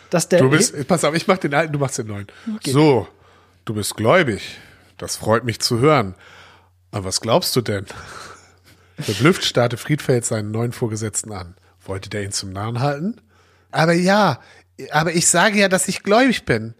Dass 0.09 0.29
der 0.29 0.39
Du 0.39 0.49
bist, 0.49 0.87
pass 0.87 1.03
auf, 1.03 1.15
ich 1.15 1.27
mach 1.27 1.37
den 1.37 1.53
alten, 1.53 1.73
du 1.73 1.79
machst 1.79 1.97
den 1.97 2.07
neuen. 2.07 2.27
So, 2.65 3.07
du 3.65 3.73
bist 3.73 3.95
gläubig. 3.95 4.57
Das 4.97 5.15
freut 5.15 5.43
mich 5.43 5.59
zu 5.59 5.79
hören. 5.79 6.15
Aber 6.91 7.05
was 7.05 7.21
glaubst 7.21 7.55
du 7.55 7.61
denn? 7.61 7.85
Verblüfft 8.99 9.43
starrte 9.45 9.77
Friedfeld 9.77 10.25
seinen 10.25 10.51
neuen 10.51 10.73
Vorgesetzten 10.73 11.31
an. 11.31 11.55
Wollte 11.85 12.09
der 12.09 12.23
ihn 12.23 12.31
zum 12.31 12.51
Narren 12.51 12.79
halten? 12.81 13.19
Aber 13.71 13.93
ja, 13.93 14.39
aber 14.91 15.13
ich 15.13 15.27
sage 15.27 15.57
ja, 15.59 15.69
dass 15.69 15.87
ich 15.87 16.03
gläubig 16.03 16.45
bin. 16.45 16.75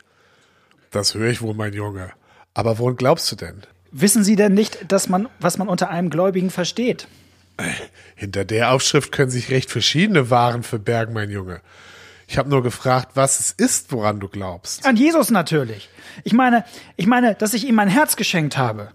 Das 0.91 1.15
höre 1.15 1.29
ich 1.29 1.41
wohl, 1.41 1.55
mein 1.55 1.73
Junge. 1.73 2.11
Aber 2.53 2.77
woran 2.77 2.97
glaubst 2.97 3.31
du 3.31 3.35
denn? 3.35 3.63
Wissen 3.91 4.23
Sie 4.23 4.35
denn 4.35 4.53
nicht, 4.53 4.91
dass 4.91 5.09
man, 5.09 5.27
was 5.39 5.57
man 5.57 5.67
unter 5.67 5.89
einem 5.89 6.09
Gläubigen 6.09 6.49
versteht? 6.49 7.07
Hinter 8.15 8.45
der 8.45 8.71
Aufschrift 8.71 9.11
können 9.11 9.31
sich 9.31 9.49
recht 9.51 9.69
verschiedene 9.71 10.29
Waren 10.29 10.63
verbergen, 10.63 11.13
mein 11.13 11.29
Junge. 11.29 11.61
Ich 12.27 12.37
habe 12.37 12.49
nur 12.49 12.63
gefragt, 12.63 13.11
was 13.15 13.39
es 13.39 13.51
ist, 13.51 13.91
woran 13.91 14.19
du 14.19 14.29
glaubst. 14.29 14.85
An 14.85 14.95
Jesus 14.95 15.31
natürlich. 15.31 15.89
Ich 16.23 16.33
meine, 16.33 16.63
ich 16.95 17.05
meine, 17.05 17.35
dass 17.35 17.53
ich 17.53 17.67
ihm 17.67 17.75
mein 17.75 17.89
Herz 17.89 18.15
geschenkt 18.15 18.57
habe. 18.57 18.91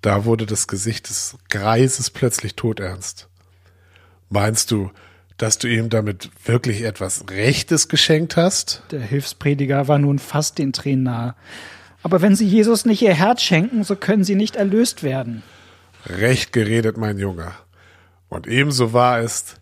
Da 0.00 0.24
wurde 0.24 0.46
das 0.46 0.68
Gesicht 0.68 1.08
des 1.08 1.36
Greises 1.48 2.10
plötzlich 2.10 2.54
todernst. 2.54 3.28
Meinst 4.28 4.70
du, 4.70 4.90
dass 5.36 5.58
du 5.58 5.68
ihm 5.68 5.90
damit 5.90 6.30
wirklich 6.44 6.82
etwas 6.82 7.24
Rechtes 7.30 7.88
geschenkt 7.88 8.36
hast? 8.36 8.82
Der 8.90 9.00
Hilfsprediger 9.00 9.88
war 9.88 9.98
nun 9.98 10.18
fast 10.18 10.58
den 10.58 10.72
Tränen 10.72 11.04
nahe. 11.04 11.34
Aber 12.02 12.20
wenn 12.20 12.36
Sie 12.36 12.46
Jesus 12.46 12.84
nicht 12.84 13.02
Ihr 13.02 13.14
Herz 13.14 13.42
schenken, 13.42 13.82
so 13.82 13.96
können 13.96 14.24
Sie 14.24 14.34
nicht 14.34 14.56
erlöst 14.56 15.02
werden. 15.02 15.42
Recht 16.06 16.52
geredet, 16.52 16.96
mein 16.98 17.18
Junge. 17.18 17.52
Und 18.28 18.46
ebenso 18.46 18.92
wahr 18.92 19.20
ist, 19.20 19.60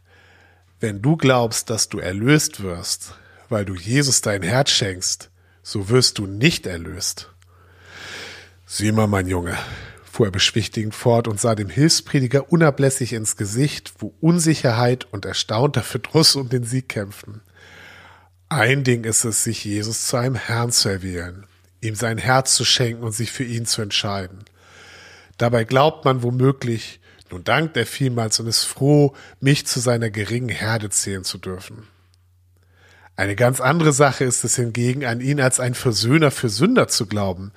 wenn 0.81 1.01
du 1.01 1.17
glaubst, 1.17 1.71
dass 1.71 1.89
du 1.89 1.99
erlöst 1.99 2.63
wirst, 2.63 3.15
weil 3.49 3.65
du 3.65 3.75
Jesus 3.75 4.21
dein 4.23 4.43
Herz 4.43 4.71
schenkst, 4.71 5.31
so 5.63 5.89
wirst 5.89 6.19
du 6.19 6.27
nicht 6.27 6.67
erlöst. 6.67 7.31
Sieh 8.67 8.91
mal, 8.91 9.07
mein 9.07 9.29
Junge, 9.29 9.57
fuhr 10.13 10.27
er 10.27 10.31
beschwichtigend 10.31 10.95
fort 10.95 11.27
und 11.27 11.41
sah 11.41 11.55
dem 11.55 11.71
Hilfsprediger 11.71 12.53
unablässig 12.53 13.15
ins 13.15 13.39
Gesicht, 13.39 13.95
wo 13.99 14.13
Unsicherheit 14.21 15.07
und 15.11 15.25
erstaunter 15.25 15.83
Verdruss 15.83 16.37
um 16.37 16.51
den 16.51 16.65
Sieg 16.65 16.91
kämpften. 16.91 17.41
Ein 18.51 18.85
Ding 18.85 19.05
ist 19.05 19.25
es, 19.25 19.43
sich 19.43 19.65
Jesus 19.65 20.07
zu 20.07 20.19
einem 20.19 20.35
Herrn 20.35 20.71
zu 20.71 20.91
erwählen, 20.91 21.47
ihm 21.81 21.95
sein 21.95 22.19
Herz 22.19 22.55
zu 22.57 22.67
schenken 22.67 23.05
und 23.05 23.13
sich 23.13 23.33
für 23.33 23.45
ihn 23.45 23.65
zu 23.65 23.81
entscheiden. 23.81 24.45
Dabei 25.39 25.65
glaubt 25.65 26.05
man 26.05 26.23
womöglich, 26.23 27.01
nun 27.31 27.43
dankt 27.43 27.79
er 27.79 27.87
vielmals 27.87 28.39
und 28.39 28.49
ist 28.49 28.65
froh, 28.65 29.17
mich 29.41 29.67
zu 29.67 29.81
seiner 29.81 30.11
geringen 30.11 30.51
Herde 30.51 30.91
zählen 30.91 31.25
zu 31.25 31.39
dürfen. 31.39 31.89
Eine 33.17 33.35
ganz 33.35 33.63
andere 33.63 33.95
Sache 33.95 34.25
ist 34.25 34.45
es 34.45 34.57
hingegen, 34.57 35.07
an 35.07 35.23
ihn 35.23 35.41
als 35.41 35.59
ein 35.59 35.73
Versöhner 35.73 36.31
für 36.31 36.51
Sünder 36.51 36.89
zu 36.89 37.07
glauben, 37.07 37.53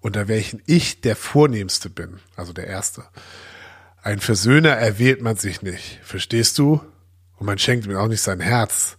unter 0.00 0.28
welchen 0.28 0.62
ich 0.66 1.00
der 1.00 1.16
Vornehmste 1.16 1.90
bin, 1.90 2.20
also 2.36 2.52
der 2.52 2.66
Erste. 2.66 3.04
Ein 4.02 4.20
Versöhner 4.20 4.70
erwählt 4.70 5.20
man 5.20 5.36
sich 5.36 5.62
nicht, 5.62 6.00
verstehst 6.02 6.58
du? 6.58 6.80
Und 7.36 7.46
man 7.46 7.58
schenkt 7.58 7.86
ihm 7.86 7.96
auch 7.96 8.08
nicht 8.08 8.22
sein 8.22 8.40
Herz. 8.40 8.96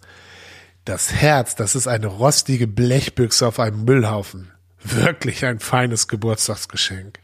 Das 0.86 1.14
Herz, 1.14 1.56
das 1.56 1.76
ist 1.76 1.88
eine 1.88 2.08
rostige 2.08 2.68
Blechbüchse 2.68 3.48
auf 3.48 3.60
einem 3.60 3.84
Müllhaufen. 3.86 4.52
Wirklich 4.84 5.46
ein 5.46 5.60
feines 5.60 6.08
Geburtstagsgeschenk. 6.08 7.20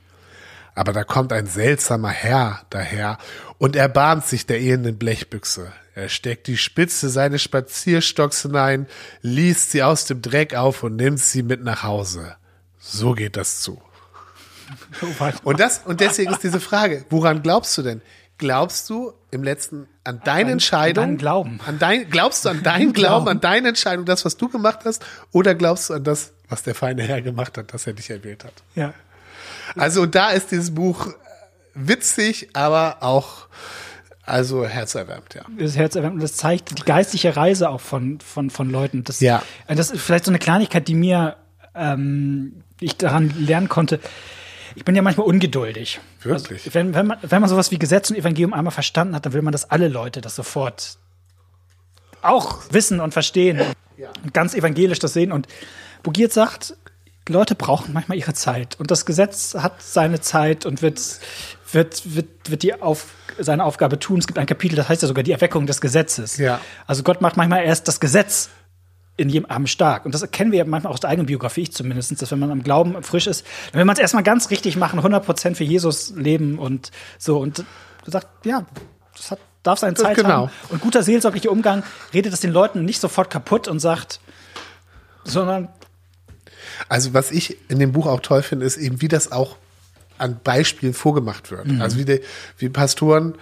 Aber 0.76 0.94
da 0.94 1.04
kommt 1.04 1.34
ein 1.34 1.48
seltsamer 1.48 2.12
Herr 2.12 2.62
daher 2.70 3.18
und 3.58 3.76
erbarmt 3.76 4.28
sich 4.28 4.46
der 4.46 4.60
elenden 4.60 5.00
Blechbüchse. 5.00 5.72
Er 5.96 6.10
steckt 6.10 6.46
die 6.46 6.58
Spitze 6.58 7.10
seines 7.10 7.42
Spazierstocks 7.42 8.44
hinein, 8.44 8.86
liest 9.24 9.72
sie 9.72 9.82
aus 9.82 10.06
dem 10.06 10.22
Dreck 10.22 10.54
auf 10.54 10.84
und 10.84 10.96
nimmt 10.96 11.20
sie 11.20 11.42
mit 11.42 11.63
nach 11.63 11.82
Hause. 11.82 12.36
So 12.89 13.13
geht 13.13 13.38
das 13.38 13.62
zu. 13.62 13.82
Und 15.43 15.60
das, 15.62 15.82
und 15.86 16.02
deswegen 16.02 16.32
ist 16.32 16.43
diese 16.43 16.60
Frage, 16.60 17.06
woran 17.10 17.41
glaubst 17.41 17.78
du 17.78 17.84
denn? 17.84 18.02
Glaubst 18.38 18.89
du 18.89 19.13
im 19.32 19.43
letzten 19.43 19.88
an 20.04 20.21
deine 20.23 20.52
Entscheidung? 20.52 21.04
An 21.04 21.10
deinen 21.10 21.17
Glauben. 21.17 21.60
An 21.65 21.80
dein, 21.80 22.10
glaubst 22.10 22.45
du 22.45 22.50
an 22.50 22.63
deinen 22.63 22.93
Glauben, 22.93 23.28
an 23.30 23.39
deine 23.39 23.69
Entscheidung, 23.69 24.06
das, 24.06 24.26
was 24.26 24.38
du 24.38 24.50
gemacht 24.50 24.80
hast? 24.84 25.04
Oder 25.32 25.56
glaubst 25.56 25.89
du 25.89 25.95
an 25.95 26.04
das, 26.04 26.34
was 26.50 26.63
der 26.63 26.76
feine 26.76 27.04
Herr 27.04 27.21
gemacht 27.21 27.58
hat, 27.58 27.73
dass 27.73 27.88
er 27.88 27.93
dich 27.93 28.10
erwählt 28.10 28.43
hat? 28.43 28.54
Ja. 28.76 28.93
Also 29.76 30.06
da 30.06 30.32
ist 30.32 30.52
dieses 30.52 30.73
Buch 30.73 31.08
witzig, 31.73 32.50
aber 32.54 32.97
auch 33.02 33.47
also 34.28 34.65
herzerwärmt, 34.65 35.36
ja. 35.36 35.43
Das 35.58 35.69
ist 35.69 35.78
herzerwärmt 35.78 36.15
und 36.15 36.21
das 36.21 36.36
zeigt 36.36 36.78
die 36.78 36.84
geistige 36.84 37.38
Reise 37.38 37.69
auch 37.69 37.80
von, 37.80 38.19
von, 38.19 38.50
von 38.50 38.69
Leuten. 38.69 39.06
Das, 39.06 39.21
Ja. 39.21 39.41
Das 39.67 39.89
ist 39.89 40.02
vielleicht 40.02 40.26
so 40.26 40.32
eine 40.32 40.39
Kleinigkeit, 40.39 40.88
die 40.89 40.95
mir, 40.95 41.38
ähm, 41.73 42.63
ich 42.80 42.98
daran 42.98 43.34
lernen 43.38 43.70
konnte. 43.70 44.00
Ich 44.76 44.86
bin 44.86 44.96
ja 44.96 45.02
manchmal 45.02 45.28
ungeduldig. 45.28 46.00
Wirklich? 46.22 46.66
Also, 46.66 46.74
wenn, 46.74 46.94
wenn, 46.94 47.08
man, 47.08 47.18
wenn 47.22 47.42
man 47.42 47.50
sowas 47.50 47.72
wie 47.72 47.80
Gesetz 47.80 48.10
und 48.10 48.16
Evangelium 48.16 48.54
einmal 48.54 48.72
verstanden 48.72 49.16
hat, 49.16 49.26
dann 49.26 49.34
will 49.34 49.42
man, 49.42 49.52
dass 49.52 49.70
alle 49.70 49.88
Leute 49.88 50.22
das 50.22 50.36
sofort 50.36 50.98
auch 52.22 52.62
wissen 52.72 53.00
und 53.00 53.13
verstehen 53.13 53.62
und 54.24 54.34
ganz 54.34 54.54
evangelisch 54.54 55.00
das 55.00 55.13
sehen. 55.13 55.32
Und 55.32 55.48
Bugiert 56.04 56.32
sagt, 56.32 56.76
Leute 57.28 57.56
brauchen 57.56 57.94
manchmal 57.94 58.18
ihre 58.18 58.34
Zeit. 58.34 58.80
Und 58.80 58.92
das 58.92 59.06
Gesetz 59.06 59.56
hat 59.56 59.82
seine 59.82 60.22
Zeit 60.22 60.66
und 60.66 60.82
wird, 60.82 61.02
wird, 61.72 62.16
wird, 62.16 62.50
wird 62.50 62.63
die 62.63 62.80
auf, 62.82 63.08
seine 63.40 63.63
Aufgabe 63.63 64.00
tun. 64.00 64.20
Es 64.20 64.28
gibt 64.28 64.40
ein 64.40 64.46
Kapitel, 64.46 64.76
das 64.76 64.90
heißt 64.90 65.02
ja 65.02 65.08
sogar 65.08 65.24
die 65.24 65.32
Erweckung 65.32 65.66
des 65.66 65.82
Gesetzes. 65.82 66.38
Ja. 66.38 66.60
Also 66.86 67.04
Gott 67.04 67.22
macht 67.22 67.38
manchmal 67.38 67.63
erst 67.63 67.88
das 67.88 68.00
Gesetz 68.00 68.50
in 69.17 69.30
jedem 69.30 69.47
Abend 69.47 69.69
stark. 69.69 70.06
Und 70.06 70.13
das 70.13 70.30
kennen 70.32 70.51
wir 70.51 70.60
ja 70.60 70.65
manchmal 70.65 70.93
aus 70.93 70.99
der 70.99 71.10
eigenen 71.10 71.25
Biografie, 71.25 71.63
ich 71.63 71.73
zumindest, 71.73 72.21
dass 72.21 72.32
wenn 72.32 72.39
man 72.39 72.51
am 72.51 72.63
Glauben 72.63 73.01
frisch 73.03 73.27
ist, 73.27 73.45
dann 73.71 73.80
will 73.80 73.86
man 73.86 73.95
es 73.95 73.99
erstmal 73.99 74.23
ganz 74.23 74.49
richtig 74.51 74.77
machen, 74.77 74.99
100% 74.99 75.56
für 75.56 75.63
Jesus 75.63 76.13
leben 76.15 76.60
und 76.60 76.91
so. 77.17 77.39
Und 77.39 77.60
du 78.06 78.12
sagst, 78.12 78.30
ja, 78.43 78.65
das 79.15 79.32
hat, 79.32 79.39
darf 79.63 79.80
seine 79.80 79.95
Zeit 79.95 80.15
genau. 80.15 80.30
haben. 80.30 80.51
Und 80.69 80.82
guter 80.82 81.01
seelsorglicher 81.01 81.51
Umgang 81.51 81.84
redet 82.13 82.32
es 82.32 82.39
den 82.39 82.51
Leuten 82.51 82.86
nicht 82.86 83.01
sofort 83.01 83.30
kaputt 83.30 83.67
und 83.67 83.80
sagt, 83.80 84.19
sondern 85.23 85.69
Also 86.88 87.13
was 87.13 87.32
ich 87.32 87.58
in 87.69 87.80
dem 87.80 87.91
Buch 87.91 88.06
auch 88.06 88.19
toll 88.21 88.43
finde, 88.43 88.65
ist 88.65 88.77
eben, 88.77 89.01
wie 89.01 89.08
das 89.08 89.32
auch 89.32 89.58
an 90.17 90.39
Beispielen 90.43 90.93
vorgemacht 90.93 91.51
wird. 91.51 91.67
Also 91.80 91.97
wie, 91.97 92.06
die, 92.06 92.21
wie 92.58 92.69
Pastoren 92.69 93.36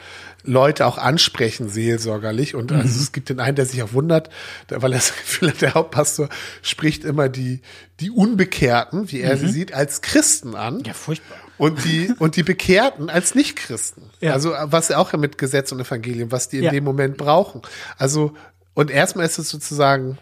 Leute 0.45 0.85
auch 0.85 0.97
ansprechen, 0.97 1.69
seelsorgerlich. 1.69 2.55
Und 2.55 2.71
also 2.71 2.99
es 3.01 3.11
gibt 3.11 3.29
den 3.29 3.39
einen, 3.39 3.55
der 3.55 3.65
sich 3.65 3.81
auch 3.83 3.93
wundert, 3.93 4.29
der- 4.69 4.81
weil 4.81 4.91
er 4.93 4.99
das 4.99 5.09
Gefühl 5.15 5.49
hat, 5.49 5.61
der 5.61 5.73
Hauptpastor 5.73 6.29
spricht 6.61 7.03
immer 7.03 7.29
die, 7.29 7.61
die 7.99 8.11
Unbekehrten, 8.11 9.11
wie 9.11 9.21
er 9.21 9.37
sie 9.37 9.49
sieht, 9.49 9.73
als 9.73 10.01
Christen 10.01 10.55
an. 10.55 10.83
ja 10.85 10.93
furchtbar. 10.93 11.37
Und 11.57 11.83
die, 11.85 12.11
und 12.19 12.35
die 12.35 12.43
Bekehrten 12.43 13.09
als 13.09 13.33
Nichtchristen. 13.35 14.03
Ja. 14.19 14.33
Also, 14.33 14.53
was 14.63 14.91
auch 14.91 15.13
mit 15.13 15.37
Gesetz 15.37 15.71
und 15.71 15.79
Evangelium, 15.79 16.31
was 16.31 16.49
die 16.49 16.57
in 16.57 16.63
Ja. 16.65 16.71
dem 16.71 16.83
Moment 16.83 17.17
brauchen. 17.17 17.61
Also, 17.97 18.33
und 18.73 18.91
erstmal 18.91 19.25
ist 19.25 19.37
es 19.39 19.49
sozusagen 19.49 20.17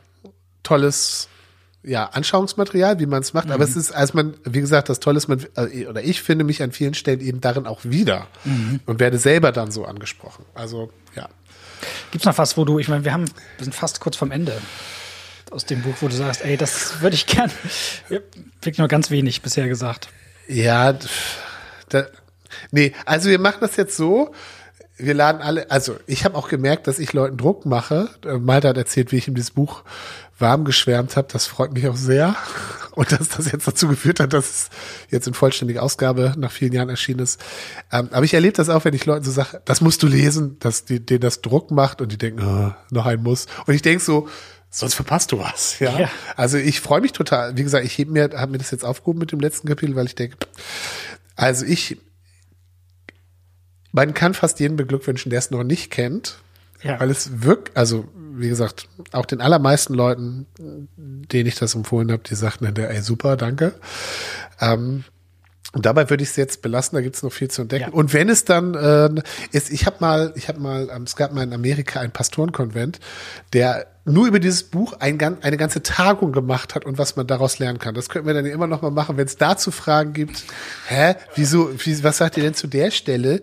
tolles, 0.62 1.28
ja, 1.84 2.06
Anschauungsmaterial, 2.06 3.00
wie 3.00 3.06
man 3.06 3.22
es 3.22 3.34
macht. 3.34 3.48
Mhm. 3.48 3.52
Aber 3.52 3.64
es 3.64 3.76
ist, 3.76 3.92
als 3.92 4.14
man, 4.14 4.36
wie 4.46 4.62
gesagt, 4.62 4.90
das 4.90 5.00
Tolle 5.00 5.18
ist, 5.18 5.28
man, 5.28 5.46
äh, 5.56 5.86
oder 5.88 6.02
ich 6.02 6.22
finde 6.22 6.46
mich 6.46 6.64
an 6.64 6.72
vielen 6.72 6.94
Stellen 6.94 7.20
eben 7.20 7.42
darin 7.42 7.68
auch 7.68 7.82
wieder 7.84 8.28
Mhm. 8.46 8.80
und 8.86 9.00
werde 9.00 9.18
selber 9.18 9.52
dann 9.52 9.72
so 9.72 9.86
angesprochen. 9.86 10.46
Also, 10.54 10.92
ja. 11.16 11.28
Gibt's 12.12 12.26
noch 12.26 12.38
was, 12.38 12.56
wo 12.56 12.64
du, 12.64 12.80
ich 12.80 12.88
meine, 12.88 13.04
wir 13.04 13.12
haben, 13.14 13.26
wir 13.58 13.64
sind 13.66 13.76
fast 13.76 14.00
kurz 14.00 14.16
vom 14.16 14.32
Ende 14.32 14.54
aus 15.52 15.66
dem 15.66 15.82
Buch, 15.82 15.96
wo 16.00 16.08
du 16.08 16.16
sagst, 16.16 16.44
ey, 16.44 16.56
das 16.58 17.02
würde 17.02 17.16
ich 17.16 17.28
gern. 17.28 17.52
Ja, 18.10 18.20
wirklich 18.62 18.78
nur 18.78 18.88
ganz 18.88 19.12
wenig 19.12 19.42
bisher 19.42 19.68
gesagt. 19.68 20.08
Ja, 20.48 20.98
da, 21.90 22.06
nee, 22.72 22.94
also 23.06 23.30
wir 23.30 23.40
machen 23.40 23.58
das 23.62 23.76
jetzt 23.76 23.98
so. 23.98 24.34
Wir 24.98 25.14
laden 25.14 25.42
alle, 25.42 25.70
also 25.72 25.98
ich 26.08 26.24
habe 26.24 26.38
auch 26.38 26.48
gemerkt, 26.50 26.88
dass 26.88 27.00
ich 27.00 27.14
Leuten 27.14 27.38
Druck 27.38 27.66
mache. 27.66 28.10
Äh, 28.26 28.38
Malte 28.38 28.70
hat 28.70 28.78
erzählt, 28.78 29.12
wie 29.12 29.18
ich 29.18 29.28
ihm 29.28 29.36
dieses 29.36 29.52
Buch 29.52 29.84
warm 30.44 30.64
geschwärmt 30.66 31.16
habe. 31.18 31.28
Das 31.32 31.48
freut 31.48 31.74
mich 31.74 31.88
auch 31.88 31.96
sehr. 31.96 32.36
Und 32.92 33.12
dass 33.12 33.30
das 33.30 33.52
jetzt 33.52 33.68
dazu 33.68 33.88
geführt 33.88 34.20
hat, 34.20 34.34
dass 34.34 34.46
es 34.50 34.70
jetzt 35.10 35.26
in 35.28 35.34
vollständiger 35.34 35.82
Ausgabe 35.82 36.36
nach 36.38 36.52
vielen 36.52 36.74
Jahren 36.74 36.90
erschienen 36.90 37.22
ist. 37.22 37.42
Ähm, 37.92 38.10
aber 38.12 38.24
ich 38.24 38.36
erlebe 38.36 38.54
das 38.56 38.70
auch, 38.70 38.86
wenn 38.86 38.94
ich 38.94 39.08
Leuten 39.08 39.26
so 39.26 39.32
sage, 39.32 39.64
das 39.66 39.82
musst 39.82 40.04
du 40.04 40.08
lesen, 40.08 40.60
dass 40.60 40.86
die, 40.86 41.04
denen 41.04 41.22
das 41.22 41.42
Druck 41.42 41.72
macht 41.72 42.02
und 42.02 42.12
die 42.12 42.20
denken, 42.20 42.44
oh, 42.46 42.72
noch 42.94 43.08
ein 43.08 43.24
Muss. 43.24 43.48
Und 43.66 43.74
ich 43.74 43.82
denke 43.82 44.04
so, 44.04 44.30
sonst 44.70 44.94
verpasst 44.94 45.32
du 45.32 45.40
was. 45.40 45.80
Ja. 45.80 45.98
Ja. 46.02 46.10
Also 46.36 46.60
ich 46.60 46.82
freue 46.82 47.02
mich 47.02 47.14
total. 47.14 47.58
Wie 47.58 47.64
gesagt, 47.64 47.84
ich 47.84 47.98
heb 47.98 48.10
mir, 48.10 48.30
habe 48.36 48.52
mir 48.52 48.60
das 48.60 48.70
jetzt 48.70 48.86
aufgehoben 48.86 49.18
mit 49.18 49.32
dem 49.32 49.40
letzten 49.40 49.68
Kapitel, 49.68 49.96
weil 49.96 50.06
ich 50.06 50.14
denke, 50.14 50.38
also 51.36 51.66
ich, 51.66 51.98
man 53.92 54.14
kann 54.14 54.36
fast 54.36 54.60
jeden 54.60 54.76
beglückwünschen, 54.76 55.32
der 55.32 55.40
es 55.40 55.50
noch 55.50 55.64
nicht 55.64 55.90
kennt, 55.90 56.38
Ja. 56.84 57.00
weil 57.00 57.10
es 57.10 57.42
wirkt, 57.42 57.76
also 57.76 58.08
wie 58.36 58.50
gesagt, 58.50 58.88
auch 59.12 59.26
den 59.26 59.42
allermeisten 59.42 59.94
Leuten, 59.94 60.48
denen 60.58 61.48
ich 61.48 61.56
das 61.56 61.76
empfohlen 61.76 62.12
habe, 62.12 62.24
die 62.24 62.36
sagten 62.36 62.66
dann, 62.66 62.76
ey 62.76 63.02
super, 63.02 63.38
danke. 63.38 63.74
Ähm, 64.60 65.04
und 65.74 65.88
dabei 65.88 66.08
würde 66.12 66.22
ich 66.22 66.30
es 66.30 66.36
jetzt 66.36 66.62
belassen, 66.62 66.96
da 66.96 67.02
gibt 67.02 67.16
es 67.16 67.24
noch 67.24 67.34
viel 67.34 67.50
zu 67.50 67.64
entdecken. 67.64 67.90
Ja. 67.90 67.94
Und 67.94 68.14
wenn 68.14 68.30
es 68.30 68.46
dann 68.46 68.76
äh, 68.76 69.10
ist, 69.52 69.72
ich 69.72 69.88
habe 69.88 69.98
mal, 70.00 70.32
ich 70.36 70.48
habe 70.48 70.60
mal, 70.60 70.88
ähm, 70.94 71.04
es 71.04 71.16
gab 71.16 71.34
mal 71.34 71.44
in 71.44 71.52
Amerika 71.52 72.00
einen 72.00 72.12
Pastorenkonvent, 72.12 73.00
der 73.54 73.88
nur 74.06 74.28
über 74.28 74.40
dieses 74.40 74.64
Buch 74.64 74.94
ein, 75.00 75.20
eine 75.20 75.58
ganze 75.58 75.82
Tagung 75.82 76.32
gemacht 76.32 76.76
hat 76.76 76.86
und 76.86 77.00
was 77.00 77.16
man 77.16 77.26
daraus 77.26 77.58
lernen 77.58 77.80
kann. 77.80 77.96
Das 77.96 78.10
könnten 78.10 78.28
wir 78.28 78.36
dann 78.36 78.46
immer 78.46 78.68
noch 78.68 78.84
mal 78.84 78.92
machen, 78.92 79.18
wenn 79.18 79.26
es 79.26 79.38
dazu 79.38 79.72
Fragen 79.72 80.14
gibt. 80.14 80.44
Hä, 80.88 81.16
wieso, 81.36 81.72
wie, 81.84 82.04
was 82.04 82.18
sagt 82.18 82.38
ihr 82.38 82.44
denn 82.44 82.54
zu 82.54 82.68
der 82.68 82.92
Stelle, 82.92 83.42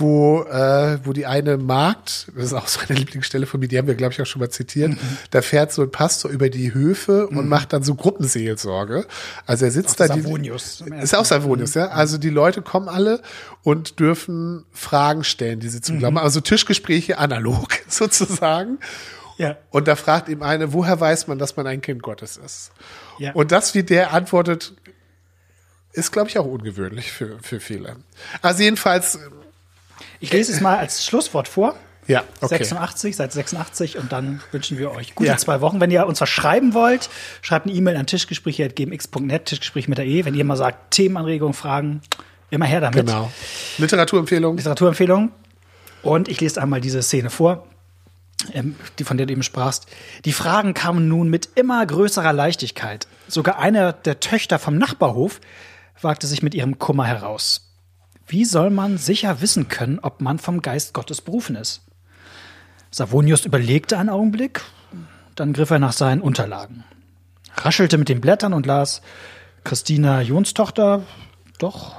wo, 0.00 0.42
äh, 0.44 0.98
wo 1.04 1.12
die 1.12 1.26
eine 1.26 1.56
Magd, 1.58 2.32
das 2.34 2.46
ist 2.46 2.52
auch 2.54 2.66
so 2.66 2.80
eine 2.88 2.98
Lieblingsstelle 2.98 3.46
von 3.46 3.60
mir, 3.60 3.68
die 3.68 3.78
haben 3.78 3.86
wir, 3.86 3.94
glaube 3.94 4.12
ich, 4.14 4.20
auch 4.22 4.26
schon 4.26 4.40
mal 4.40 4.48
zitiert, 4.50 4.90
Mhm. 4.92 4.98
da 5.30 5.42
fährt 5.42 5.72
so 5.72 5.82
ein 5.82 5.90
Pastor 5.90 6.30
über 6.30 6.48
die 6.50 6.74
Höfe 6.74 7.28
und 7.28 7.48
macht 7.48 7.72
dann 7.72 7.82
so 7.82 7.94
Gruppenseelsorge. 7.94 9.06
Also 9.46 9.66
er 9.66 9.70
sitzt 9.70 10.00
Auch 10.02 10.06
da. 10.08 10.14
die- 10.14 10.22
Savonius. 10.22 10.82
Ist 11.02 11.14
auch 11.14 11.24
Savonius, 11.24 11.74
ja. 11.74 11.88
Also 11.88 12.18
die 12.18 12.30
Leute 12.30 12.62
kommen 12.62 12.88
alle 12.88 13.20
und 13.62 14.00
dürfen 14.00 14.64
Fragen 14.72 15.22
stellen, 15.22 15.60
die 15.60 15.68
sie 15.68 15.78
Mhm. 15.78 15.82
zum 15.82 15.98
Glauben, 16.00 16.18
also 16.18 16.40
Tischgespräche 16.40 17.18
analog 17.18 17.68
sozusagen. 17.88 18.78
Ja. 19.38 19.56
Und 19.70 19.88
da 19.88 19.96
fragt 19.96 20.28
ihm 20.28 20.42
eine, 20.42 20.72
woher 20.72 20.98
weiß 21.00 21.26
man, 21.26 21.38
dass 21.38 21.56
man 21.56 21.66
ein 21.66 21.80
Kind 21.80 22.02
Gottes 22.02 22.36
ist? 22.36 22.72
Ja. 23.18 23.32
Und 23.32 23.52
das, 23.52 23.74
wie 23.74 23.82
der 23.82 24.12
antwortet, 24.12 24.74
ist, 25.92 26.12
glaube 26.12 26.28
ich, 26.28 26.38
auch 26.38 26.44
ungewöhnlich 26.46 27.10
für, 27.10 27.38
für 27.42 27.58
viele. 27.58 27.96
Also 28.42 28.62
jedenfalls, 28.62 29.18
Ich 30.20 30.32
lese 30.32 30.52
es 30.52 30.60
mal 30.60 30.76
als 30.78 31.04
Schlusswort 31.04 31.48
vor. 31.48 31.74
ja, 32.06 32.24
okay. 32.40 32.56
86, 32.64 33.14
seit 33.16 33.32
86 33.32 33.98
und 33.98 34.10
dann 34.12 34.40
wünschen 34.52 34.78
wir 34.78 34.90
euch 34.92 35.14
gute 35.14 35.28
Ja. 35.30 35.36
zwei 35.36 35.60
Wochen. 35.60 35.80
Wenn 35.80 35.90
ihr 35.90 36.06
uns 36.06 36.20
was 36.20 36.28
schreiben 36.28 36.74
wollt, 36.74 37.08
schreibt 37.42 37.66
eine 37.66 37.74
E-Mail 37.74 37.96
an 37.96 38.06
tischgespräche.gmx.net, 38.06 39.44
Tischgespräch 39.46 39.86
mit 39.88 39.98
der 39.98 40.06
E. 40.06 40.24
Wenn 40.24 40.34
ihr 40.34 40.44
mal 40.44 40.56
sagt, 40.56 40.92
Themenanregungen, 40.92 41.54
Fragen, 41.54 42.00
immer 42.50 42.66
her 42.66 42.80
damit. 42.80 43.06
Genau. 43.06 43.30
Literaturempfehlung. 43.78 44.56
Literaturempfehlung. 44.56 45.30
Und 46.02 46.28
ich 46.28 46.40
lese 46.40 46.60
einmal 46.62 46.80
diese 46.80 47.02
Szene 47.02 47.30
vor, 47.30 47.66
ähm, 48.54 48.74
die, 48.98 49.04
von 49.04 49.16
der 49.18 49.26
du 49.26 49.32
eben 49.32 49.42
sprachst. 49.42 49.86
Die 50.24 50.32
Fragen 50.32 50.74
kamen 50.74 51.06
nun 51.08 51.28
mit 51.28 51.50
immer 51.56 51.84
größerer 51.84 52.32
Leichtigkeit. 52.32 53.06
Sogar 53.28 53.58
eine 53.58 53.92
der 53.92 54.18
Töchter 54.18 54.58
vom 54.58 54.78
Nachbarhof 54.78 55.40
wagte 56.00 56.26
sich 56.26 56.42
mit 56.42 56.54
ihrem 56.54 56.78
Kummer 56.78 57.04
heraus. 57.06 57.69
Wie 58.30 58.44
soll 58.44 58.70
man 58.70 58.96
sicher 58.96 59.40
wissen 59.40 59.66
können, 59.66 59.98
ob 59.98 60.20
man 60.20 60.38
vom 60.38 60.62
Geist 60.62 60.94
Gottes 60.94 61.20
berufen 61.20 61.56
ist? 61.56 61.82
Savonius 62.92 63.44
überlegte 63.44 63.98
einen 63.98 64.08
Augenblick, 64.08 64.62
dann 65.34 65.52
griff 65.52 65.70
er 65.70 65.80
nach 65.80 65.92
seinen 65.92 66.20
Unterlagen, 66.20 66.84
raschelte 67.56 67.98
mit 67.98 68.08
den 68.08 68.20
Blättern 68.20 68.52
und 68.52 68.66
las 68.66 69.02
Christina 69.64 70.22
Jons 70.22 70.54
Tochter, 70.54 71.02
doch, 71.58 71.96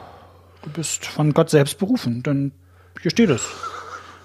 du 0.62 0.70
bist 0.70 1.06
von 1.06 1.34
Gott 1.34 1.50
selbst 1.50 1.78
berufen, 1.80 2.24
denn 2.24 2.54
hier 3.02 3.12
steht 3.12 3.30
es. 3.30 3.46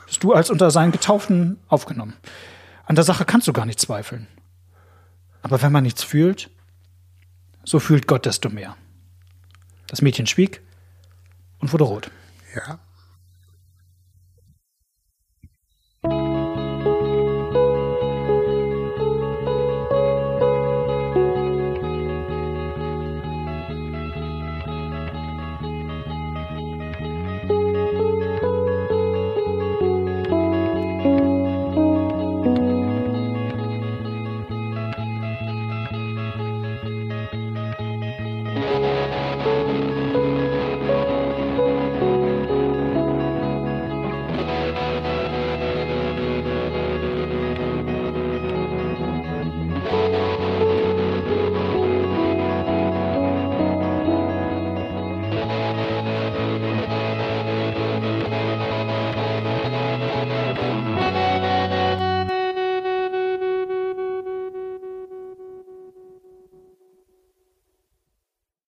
Bist 0.06 0.22
du 0.22 0.32
als 0.32 0.48
unter 0.48 0.70
seinen 0.70 0.92
Getauften 0.92 1.58
aufgenommen. 1.66 2.14
An 2.84 2.94
der 2.94 3.04
Sache 3.04 3.24
kannst 3.24 3.48
du 3.48 3.52
gar 3.52 3.66
nicht 3.66 3.80
zweifeln. 3.80 4.28
Aber 5.42 5.60
wenn 5.60 5.72
man 5.72 5.82
nichts 5.82 6.04
fühlt, 6.04 6.50
so 7.64 7.80
fühlt 7.80 8.06
Gott 8.06 8.26
desto 8.26 8.48
mehr. 8.48 8.76
Das 9.88 10.02
Mädchen 10.02 10.28
schwieg 10.28 10.62
und 11.60 11.72
wurde 11.72 11.84
rot. 11.84 12.10
Ja. 12.54 12.78